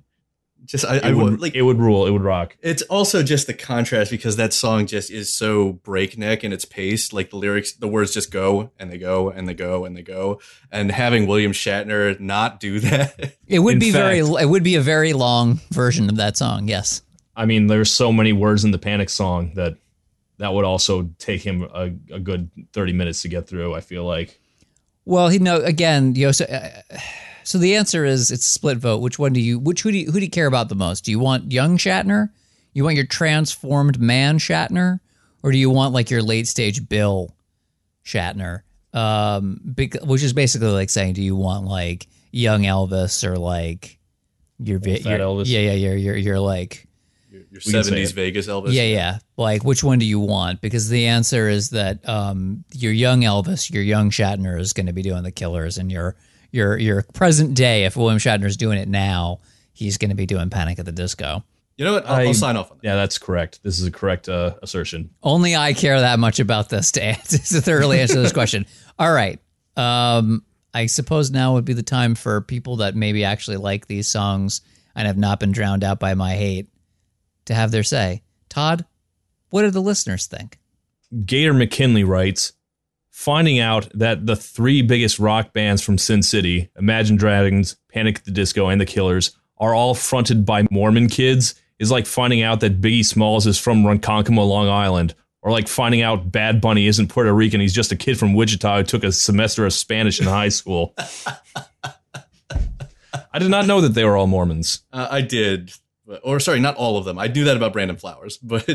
[0.64, 2.06] Just I, It I would, would like it would rule.
[2.06, 2.56] It would rock.
[2.62, 7.12] It's also just the contrast because that song just is so breakneck in its pace.
[7.12, 10.02] Like the lyrics, the words just go and they go and they go and they
[10.02, 10.40] go.
[10.70, 14.18] And having William Shatner not do that, It would In be very.
[14.18, 16.68] It would be a very long version of that song.
[16.68, 17.02] Yes.
[17.36, 19.76] I mean, there's so many words in the Panic song that
[20.38, 23.74] that would also take him a, a good 30 minutes to get through.
[23.74, 24.40] I feel like.
[25.04, 26.14] Well, he no again.
[26.14, 26.98] You know, so, uh,
[27.44, 29.00] so the answer is it's a split vote.
[29.00, 29.58] Which one do you?
[29.58, 31.04] Which who do you, who do you care about the most?
[31.04, 32.30] Do you want young Shatner?
[32.72, 34.98] You want your transformed man Shatner,
[35.42, 37.36] or do you want like your late stage Bill
[38.04, 38.62] Shatner?
[38.92, 43.98] Um, bec- which is basically like saying, do you want like young Elvis or like
[44.58, 45.44] your, Old fat your Elvis?
[45.46, 46.86] Yeah, yeah, you're you're you're like
[47.30, 48.12] your We can say seventies.
[48.12, 48.72] Vegas Elvis.
[48.72, 49.18] yeah, yeah.
[49.36, 50.60] Like, which one do you want?
[50.60, 54.92] Because the answer is that um, your young Elvis, your young Shatner is going to
[54.92, 56.16] be doing the Killers, and your
[56.54, 59.40] your your present day, if William Shatner's doing it now,
[59.72, 61.42] he's going to be doing Panic at the Disco.
[61.76, 62.06] You know what?
[62.06, 62.86] I'll, I- I'll sign off on that.
[62.86, 63.60] Yeah, that's correct.
[63.64, 65.10] This is a correct uh, assertion.
[65.22, 68.66] Only I care that much about this to, answer, to thoroughly answer this question.
[68.98, 69.40] All right.
[69.76, 74.06] Um, I suppose now would be the time for people that maybe actually like these
[74.08, 74.60] songs
[74.94, 76.68] and have not been drowned out by my hate
[77.46, 78.22] to have their say.
[78.48, 78.84] Todd,
[79.50, 80.58] what do the listeners think?
[81.26, 82.52] Gator McKinley writes,
[83.14, 88.24] finding out that the three biggest rock bands from Sin City, Imagine Dragons, Panic at
[88.24, 92.58] the Disco, and The Killers, are all fronted by Mormon kids is like finding out
[92.58, 97.06] that Biggie Smalls is from Ronkonkoma, Long Island, or like finding out Bad Bunny isn't
[97.06, 97.60] Puerto Rican.
[97.60, 100.92] He's just a kid from Wichita who took a semester of Spanish in high school.
[103.32, 104.80] I did not know that they were all Mormons.
[104.92, 105.72] Uh, I did.
[106.24, 107.18] Or, sorry, not all of them.
[107.20, 108.68] I knew that about Brandon Flowers, but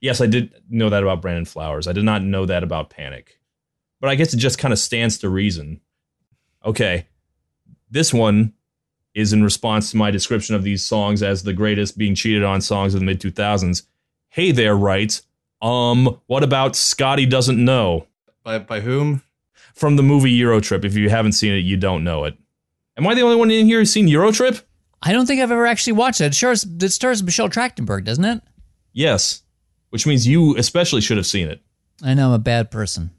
[0.00, 1.86] Yes, I did know that about Brandon Flowers.
[1.86, 3.39] I did not know that about Panic.
[4.00, 5.80] But I guess it just kind of stands to reason.
[6.64, 7.06] Okay.
[7.90, 8.54] This one
[9.14, 12.60] is in response to my description of these songs as the greatest being cheated on
[12.60, 13.82] songs of the mid 2000s.
[14.28, 15.22] Hey there writes,
[15.60, 18.06] um, what about Scotty Doesn't Know?
[18.42, 19.22] by by whom?
[19.74, 20.84] From the movie Eurotrip.
[20.84, 22.36] If you haven't seen it, you don't know it.
[22.96, 24.62] Am I the only one in here who's seen Eurotrip?
[25.02, 26.26] I don't think I've ever actually watched it.
[26.26, 28.42] It stars, it stars Michelle Trachtenberg, doesn't it?
[28.92, 29.42] Yes.
[29.90, 31.62] Which means you especially should have seen it.
[32.02, 33.10] I know I'm a bad person.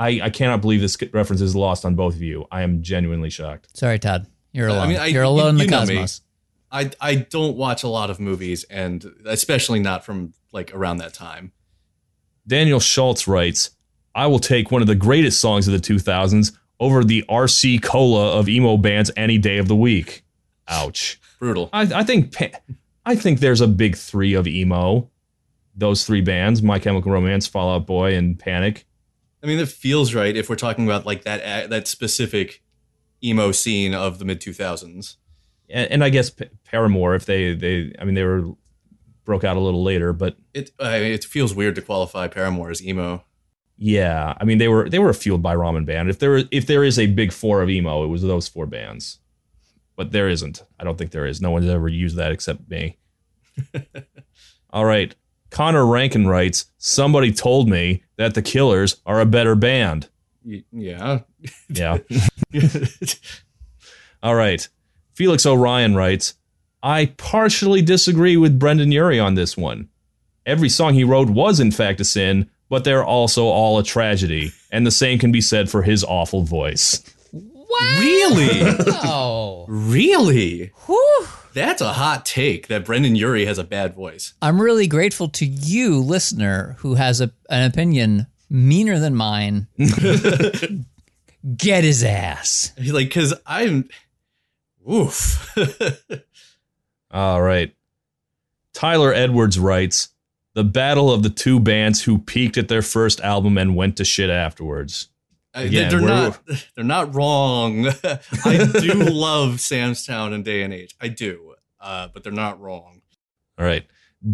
[0.00, 2.46] I, I cannot believe this reference is lost on both of you.
[2.50, 3.76] I am genuinely shocked.
[3.76, 4.26] Sorry, Todd.
[4.52, 4.80] You're alone.
[4.80, 6.22] I mean, I- You're you- alone in the know cosmos.
[6.72, 11.12] I I don't watch a lot of movies, and especially not from like around that
[11.14, 11.52] time.
[12.46, 13.70] Daniel Schultz writes,
[14.14, 18.38] I will take one of the greatest songs of the 2000s over the RC Cola
[18.38, 20.24] of emo bands any day of the week.
[20.68, 21.20] Ouch.
[21.38, 21.68] Brutal.
[21.72, 22.58] I, I think pa-
[23.04, 25.10] I think there's a big three of emo.
[25.76, 28.86] Those three bands, My Chemical Romance, Fall Out Boy, and Panic.
[29.42, 32.62] I mean, it feels right if we're talking about like that uh, that specific
[33.22, 35.16] emo scene of the mid two thousands.
[35.68, 36.30] And, and I guess
[36.64, 38.54] Paramore, if they, they, I mean, they were
[39.24, 42.70] broke out a little later, but It I mean, it feels weird to qualify Paramore
[42.70, 43.24] as emo.
[43.78, 46.10] yeah, I mean, they were they were fueled by Ramen Band.
[46.10, 49.18] If there if there is a big four of emo, it was those four bands.
[49.96, 50.64] But there isn't.
[50.78, 51.40] I don't think there is.
[51.40, 52.98] No one's ever used that except me.
[54.70, 55.14] All right.
[55.50, 60.08] Connor Rankin writes, somebody told me that the Killers are a better band.
[60.44, 61.20] Y- Yeah.
[61.70, 61.98] Yeah.
[64.22, 64.68] All right.
[65.14, 66.34] Felix O'Ryan writes,
[66.82, 69.88] I partially disagree with Brendon Urie on this one.
[70.44, 74.52] Every song he wrote was, in fact, a sin, but they're also all a tragedy.
[74.70, 77.02] And the same can be said for his awful voice.
[77.32, 77.98] Wow.
[78.00, 78.60] really?
[79.02, 79.64] Oh.
[79.66, 80.72] really?
[80.86, 81.26] Whew.
[81.52, 84.34] That's a hot take that Brendon Urie has a bad voice.
[84.40, 89.66] I'm really grateful to you, listener, who has a, an opinion meaner than mine.
[91.56, 92.72] Get his ass.
[92.78, 93.88] Like, because I'm.
[94.90, 95.56] Oof.
[97.10, 97.74] All right.
[98.72, 100.10] Tyler Edwards writes,
[100.54, 104.04] The battle of the two bands who peaked at their first album and went to
[104.04, 105.08] shit afterwards.
[105.54, 106.40] I- Again, they're not.
[106.76, 107.86] They're not wrong.
[108.44, 110.94] I do love Sam's Town and Day and Age.
[111.00, 113.02] I do, uh, but they're not wrong.
[113.58, 113.84] All right.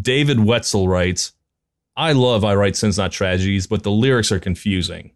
[0.03, 1.33] David Wetzel writes,
[1.97, 5.13] I love I Write Sins Not Tragedies, but the lyrics are confusing.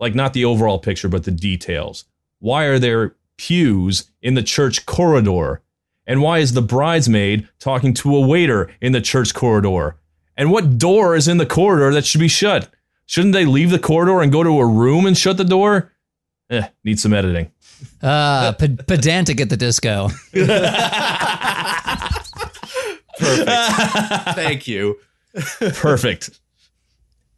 [0.00, 2.04] Like, not the overall picture, but the details.
[2.38, 5.62] Why are there pews in the church corridor?
[6.06, 9.96] And why is the bridesmaid talking to a waiter in the church corridor?
[10.36, 12.68] And what door is in the corridor that should be shut?
[13.12, 15.92] Shouldn't they leave the corridor and go to a room and shut the door?
[16.48, 17.50] Eh, need some editing.
[18.02, 20.08] Ah, pe- pedantic at the disco.
[23.18, 24.36] Perfect.
[24.36, 24.98] Thank you.
[25.74, 26.38] Perfect.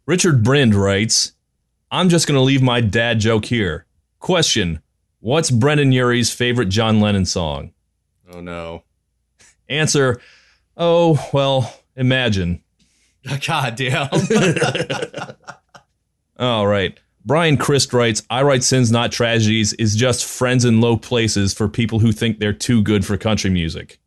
[0.05, 1.31] Richard Brind writes,
[1.91, 3.85] I'm just going to leave my dad joke here.
[4.19, 4.81] Question
[5.19, 7.73] What's Brendon Urie's favorite John Lennon song?
[8.31, 8.83] Oh no.
[9.67, 10.21] Answer
[10.77, 12.61] Oh, well, imagine.
[13.47, 14.09] God damn.
[16.37, 16.97] All right.
[17.25, 21.67] Brian Christ writes, I write sins, not tragedies, is just friends in low places for
[21.67, 23.99] people who think they're too good for country music.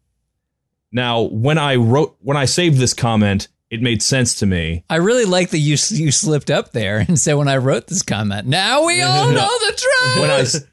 [0.93, 4.85] Now, when I wrote, when I saved this comment, it made sense to me.
[4.89, 8.03] I really like that you you slipped up there and said when I wrote this
[8.03, 8.47] comment.
[8.47, 10.21] Now we all know the truth.
[10.21, 10.65] When I, s-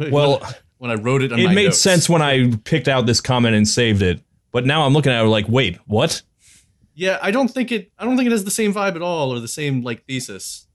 [0.10, 0.46] well,
[0.78, 1.80] when I wrote it on it my made notes.
[1.80, 4.20] sense when I picked out this comment and saved it.
[4.52, 6.22] But now I'm looking at it like, wait, what?
[6.94, 7.90] Yeah, I don't think it.
[7.98, 10.66] I don't think it has the same vibe at all, or the same like thesis.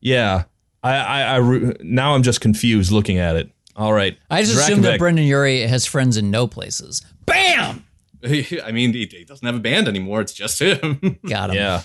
[0.00, 0.44] Yeah,
[0.82, 3.50] I, I, I re- now I'm just confused looking at it.
[3.74, 7.02] All right, I just assumed that Brendon Urie has friends in no places.
[7.24, 7.84] Bam!
[8.24, 10.20] I mean, he, he doesn't have a band anymore.
[10.20, 11.18] It's just him.
[11.28, 11.56] Got him.
[11.56, 11.82] Yeah,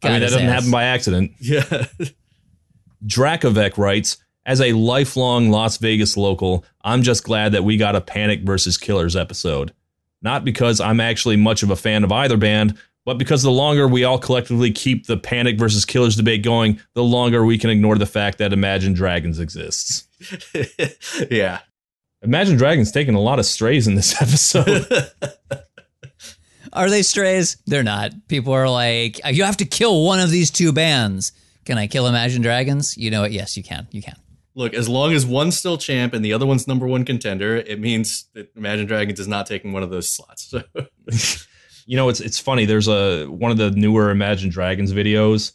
[0.00, 0.52] Got I mean that doesn't ass.
[0.54, 1.32] happen by accident.
[1.40, 1.86] yeah.
[3.06, 4.16] Drakovec writes,
[4.46, 8.78] as a lifelong Las Vegas local, I'm just glad that we got a Panic versus
[8.78, 9.72] Killers episode.
[10.22, 13.86] Not because I'm actually much of a fan of either band, but because the longer
[13.86, 17.96] we all collectively keep the Panic versus Killers debate going, the longer we can ignore
[17.96, 20.08] the fact that Imagine Dragons exists.
[21.30, 21.60] yeah.
[22.22, 24.86] Imagine Dragons taking a lot of strays in this episode.
[26.72, 27.58] Are they strays?
[27.66, 28.12] They're not.
[28.28, 31.32] People are like, you have to kill one of these two bands.
[31.66, 32.96] Can I kill Imagine Dragons?
[32.96, 33.32] You know what?
[33.32, 33.86] Yes, you can.
[33.90, 34.16] You can.
[34.56, 37.80] Look, as long as one's still champ and the other one's number one contender, it
[37.80, 40.54] means that Imagine Dragons is not taking one of those slots.
[41.86, 42.64] You know, it's it's funny.
[42.64, 45.52] There's a one of the newer Imagine Dragons videos.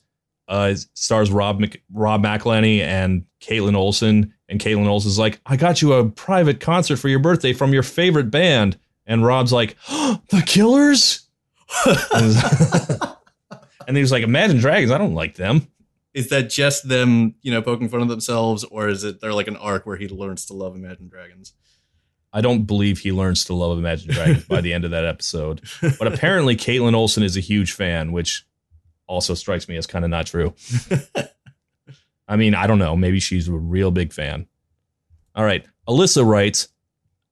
[0.47, 5.81] Uh, stars Rob Mc, Rob McElhenney and Kaitlin Olson, and Kaitlin Olson's like, "I got
[5.81, 10.43] you a private concert for your birthday from your favorite band," and Rob's like, "The
[10.45, 11.27] Killers,"
[13.87, 15.67] and he was like, "Imagine Dragons, I don't like them."
[16.13, 19.47] is that just them, you know, poking fun of themselves, or is it they're like
[19.47, 21.53] an arc where he learns to love Imagine Dragons?
[22.31, 25.61] I don't believe he learns to love Imagine Dragons by the end of that episode.
[25.81, 28.45] But apparently, Kaitlin Olson is a huge fan, which
[29.07, 30.53] also strikes me as kind of not true.
[32.27, 32.95] I mean, I don't know.
[32.95, 34.45] Maybe she's a real big fan.
[35.35, 35.65] All right.
[35.87, 36.67] Alyssa writes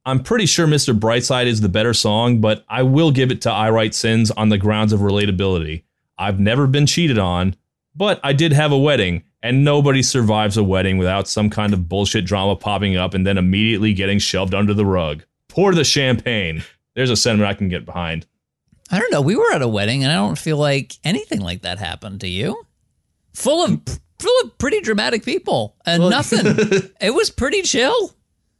[0.07, 0.97] I'm pretty sure Mr.
[0.97, 4.47] Brightside is the better song, but I will give it to I Write Sins on
[4.47, 5.83] the grounds of relatability.
[6.17, 7.55] I've never been cheated on,
[7.93, 11.87] but I did have a wedding, and nobody survives a wedding without some kind of
[11.89, 15.23] bullshit drama popping up and then immediately getting shoved under the rug.
[15.47, 16.63] Pour the champagne.
[16.95, 18.25] There's a sentiment I can get behind.
[18.91, 19.21] I don't know.
[19.21, 22.27] We were at a wedding, and I don't feel like anything like that happened to
[22.27, 22.63] you.
[23.33, 23.81] Full of
[24.19, 26.45] full of pretty dramatic people, and Well- nothing.
[27.01, 28.13] it was pretty chill.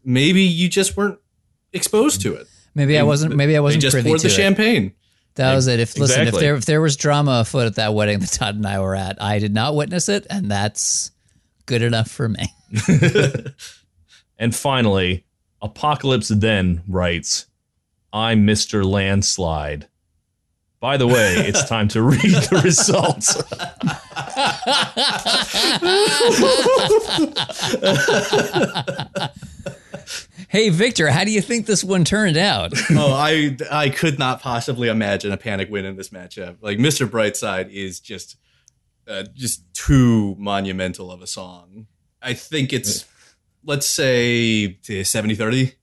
[0.03, 1.19] Maybe you just weren't
[1.73, 2.47] exposed to it.
[2.75, 3.35] Maybe I wasn't.
[3.35, 4.35] Maybe I wasn't just privy poured to the it.
[4.35, 4.93] champagne.
[5.37, 5.79] That was it.
[5.79, 8.65] If listen, if there if there was drama afoot at that wedding that Todd and
[8.67, 11.11] I were at, I did not witness it, and that's
[11.65, 12.53] good enough for me.
[14.39, 15.25] And finally,
[15.61, 17.47] Apocalypse Then writes,
[18.13, 18.85] I'm Mr.
[18.85, 19.87] Landslide.
[20.79, 23.35] By the way, it's time to read the results.
[30.49, 32.71] Hey, Victor, how do you think this one turned out?
[32.91, 36.57] oh, I I could not possibly imagine a panic win in this matchup.
[36.61, 37.07] Like Mr.
[37.07, 38.37] Brightside is just
[39.07, 41.87] uh, just too monumental of a song.
[42.21, 43.05] I think it's
[43.63, 45.73] let's say 70-30.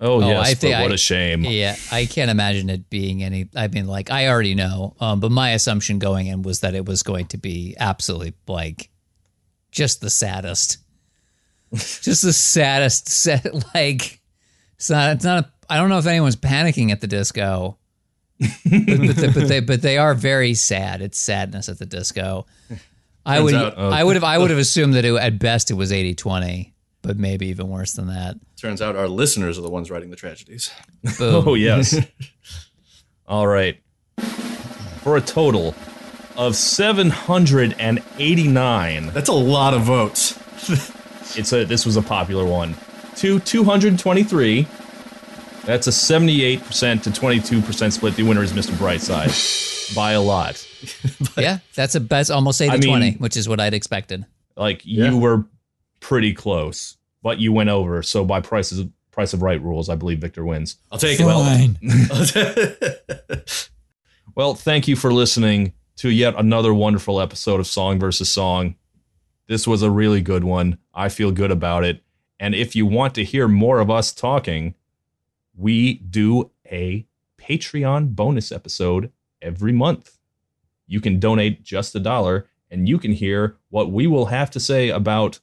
[0.00, 1.44] Oh, Oh, yes, I think but what I- a shame.
[1.44, 3.48] yeah, I can't imagine it being any.
[3.56, 6.84] I mean, like I already know, um, but my assumption going in was that it
[6.84, 8.90] was going to be absolutely like
[9.72, 10.78] just the saddest,
[11.74, 13.08] just the saddest.
[13.08, 13.44] Set,
[13.74, 14.20] like
[14.76, 15.16] it's not.
[15.16, 15.44] It's not.
[15.44, 17.76] A, I don't know if anyone's panicking at the disco,
[18.38, 21.02] but, but, they, but they but they are very sad.
[21.02, 22.46] It's sadness at the disco.
[23.24, 23.90] I Turns would out- oh.
[23.90, 26.70] I would have I would have assumed that it, at best it was 80-20,
[27.02, 28.36] but maybe even worse than that.
[28.56, 30.70] Turns out our listeners are the ones writing the tragedies.
[31.18, 31.42] Boom.
[31.48, 31.96] Oh, yes.
[33.26, 33.80] All right.
[35.02, 35.74] For a total
[36.36, 40.38] of 789, That's a lot of votes.
[41.36, 42.74] It's a this was a popular one.
[43.16, 44.66] To 223.
[45.64, 48.14] That's a 78% to 22% split.
[48.14, 48.70] The winner is Mr.
[48.74, 50.64] Brightside by a lot.
[51.36, 54.24] yeah, that's a that's almost 80 I mean- 20, which is what I'd expected.
[54.56, 55.10] Like Yeah.
[55.10, 55.44] you were
[56.00, 58.02] pretty close, but you went over.
[58.02, 60.76] So by prices price of right rules, I believe Victor wins.
[60.92, 61.30] I'll take it.
[64.34, 68.74] Well, thank you for listening to yet another wonderful episode of Song versus Song.
[69.48, 70.78] This was a really good one.
[70.94, 72.02] I feel good about it.
[72.38, 74.74] And if you want to hear more of us talking,
[75.56, 77.06] we do a
[77.38, 80.18] Patreon bonus episode every month.
[80.88, 84.60] you can donate just a dollar and you can hear what we will have to
[84.60, 85.40] say about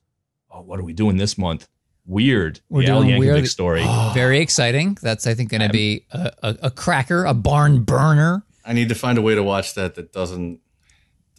[0.52, 1.68] oh, what are we doing this month?
[2.06, 2.60] Weird.
[2.70, 3.86] We're the Al doing Yankovic Weird- story.
[4.14, 4.98] Very exciting.
[5.02, 8.44] That's I think going to be a, a, a cracker, a barn burner.
[8.66, 10.60] I need to find a way to watch that that doesn't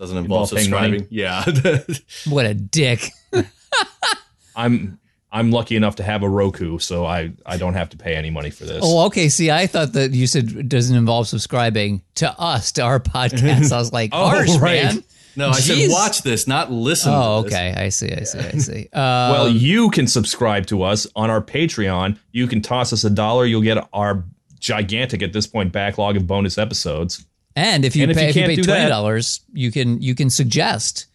[0.04, 0.98] doesn't involve Involve paying money?
[1.00, 1.08] subscribing.
[1.10, 1.92] Yeah.
[2.32, 3.08] What a dick.
[4.56, 4.98] I'm
[5.32, 8.30] I'm lucky enough to have a Roku, so I I don't have to pay any
[8.30, 8.80] money for this.
[8.82, 9.28] Oh, okay.
[9.28, 13.72] See, I thought that you said doesn't involve subscribing to us to our podcast.
[13.72, 14.84] I was like, Oh, harsh, right.
[14.84, 15.04] man.
[15.34, 15.86] no, I Jeez.
[15.86, 17.12] said watch this, not listen.
[17.12, 17.54] Oh, to this.
[17.58, 17.74] okay.
[17.76, 18.12] I see.
[18.12, 18.38] I see.
[18.38, 18.88] I see.
[18.92, 22.16] Uh, Well, you can subscribe to us on our Patreon.
[22.30, 23.44] You can toss us a dollar.
[23.44, 24.22] You'll get our
[24.60, 27.24] gigantic at this point backlog of bonus episodes.
[27.56, 30.14] And if you and if pay, you if you pay twenty dollars, you can you
[30.14, 31.06] can suggest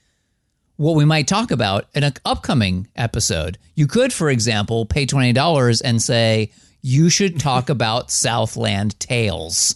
[0.78, 3.58] what we might talk about in an upcoming episode.
[3.76, 9.76] You could, for example, pay twenty dollars and say you should talk about Southland Tales.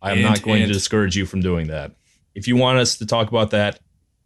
[0.00, 1.92] I am not going and- to discourage you from doing that.
[2.34, 3.78] If you want us to talk about that,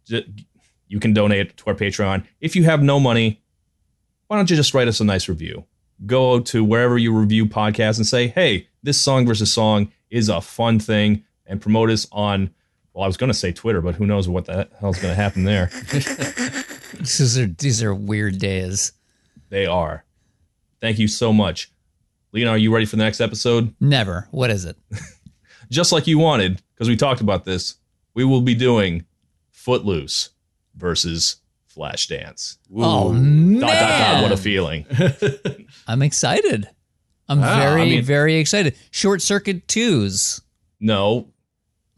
[0.07, 2.25] you can donate to our Patreon.
[2.41, 3.41] If you have no money,
[4.27, 5.65] why don't you just write us a nice review?
[6.05, 10.41] Go to wherever you review podcasts and say, hey, this song versus song is a
[10.41, 12.51] fun thing, and promote us on.
[12.93, 15.21] Well, I was going to say Twitter, but who knows what the hell's going to
[15.21, 15.69] happen there?
[16.99, 18.91] These are these are weird days.
[19.49, 20.03] They are.
[20.81, 21.71] Thank you so much.
[22.33, 23.73] Lena, are you ready for the next episode?
[23.79, 24.27] Never.
[24.31, 24.75] What is it?
[25.71, 27.75] Just like you wanted, because we talked about this,
[28.15, 29.05] we will be doing
[29.51, 30.29] Footloose
[30.75, 31.37] versus
[31.73, 32.57] Flashdance.
[32.75, 34.85] Oh Dot, dot, dot, man, what a feeling.
[35.87, 36.67] I'm excited.
[37.29, 38.75] I'm Wow, very I mean- very excited.
[38.91, 40.41] Short Circuit twos.
[40.79, 41.29] No,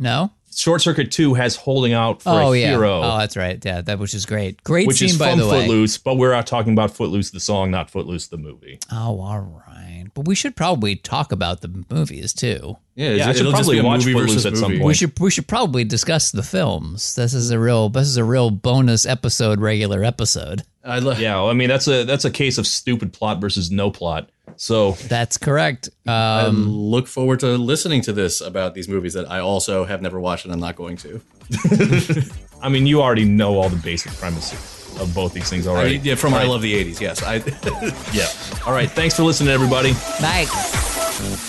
[0.02, 0.32] No.
[0.54, 2.72] Short Circuit 2 has Holding Out for oh a yeah.
[2.72, 3.64] Hero, Oh, that's right.
[3.64, 4.62] Yeah, that which is great.
[4.64, 5.62] Great which scene is by from the way.
[5.62, 8.80] Footloose, but we're not talking about Footloose the song, not Footloose the movie.
[8.92, 10.06] Oh, all right.
[10.14, 12.76] But we should probably talk about the movies too.
[12.96, 14.84] Yeah, Yeah, I should it'll probably watch movie Footloose versus at some point.
[14.84, 17.16] We should we should probably discuss the films.
[17.16, 20.64] This is a real this is a real bonus episode, regular episode.
[20.84, 23.70] I lo- Yeah, well, I mean that's a that's a case of stupid plot versus
[23.72, 24.30] no plot.
[24.58, 25.90] So That's correct.
[26.06, 30.02] I Um, look forward to listening to this about these movies that I also have
[30.02, 31.22] never watched and I'm not going to.
[32.62, 34.60] I mean you already know all the basic premises
[35.00, 35.98] of both these things I, already.
[35.98, 37.24] yeah, from I Love the 80s, yes.
[37.24, 37.36] I
[38.14, 38.28] Yeah.
[38.68, 38.90] All right.
[38.92, 39.94] Thanks for listening, everybody.
[40.20, 41.48] bye.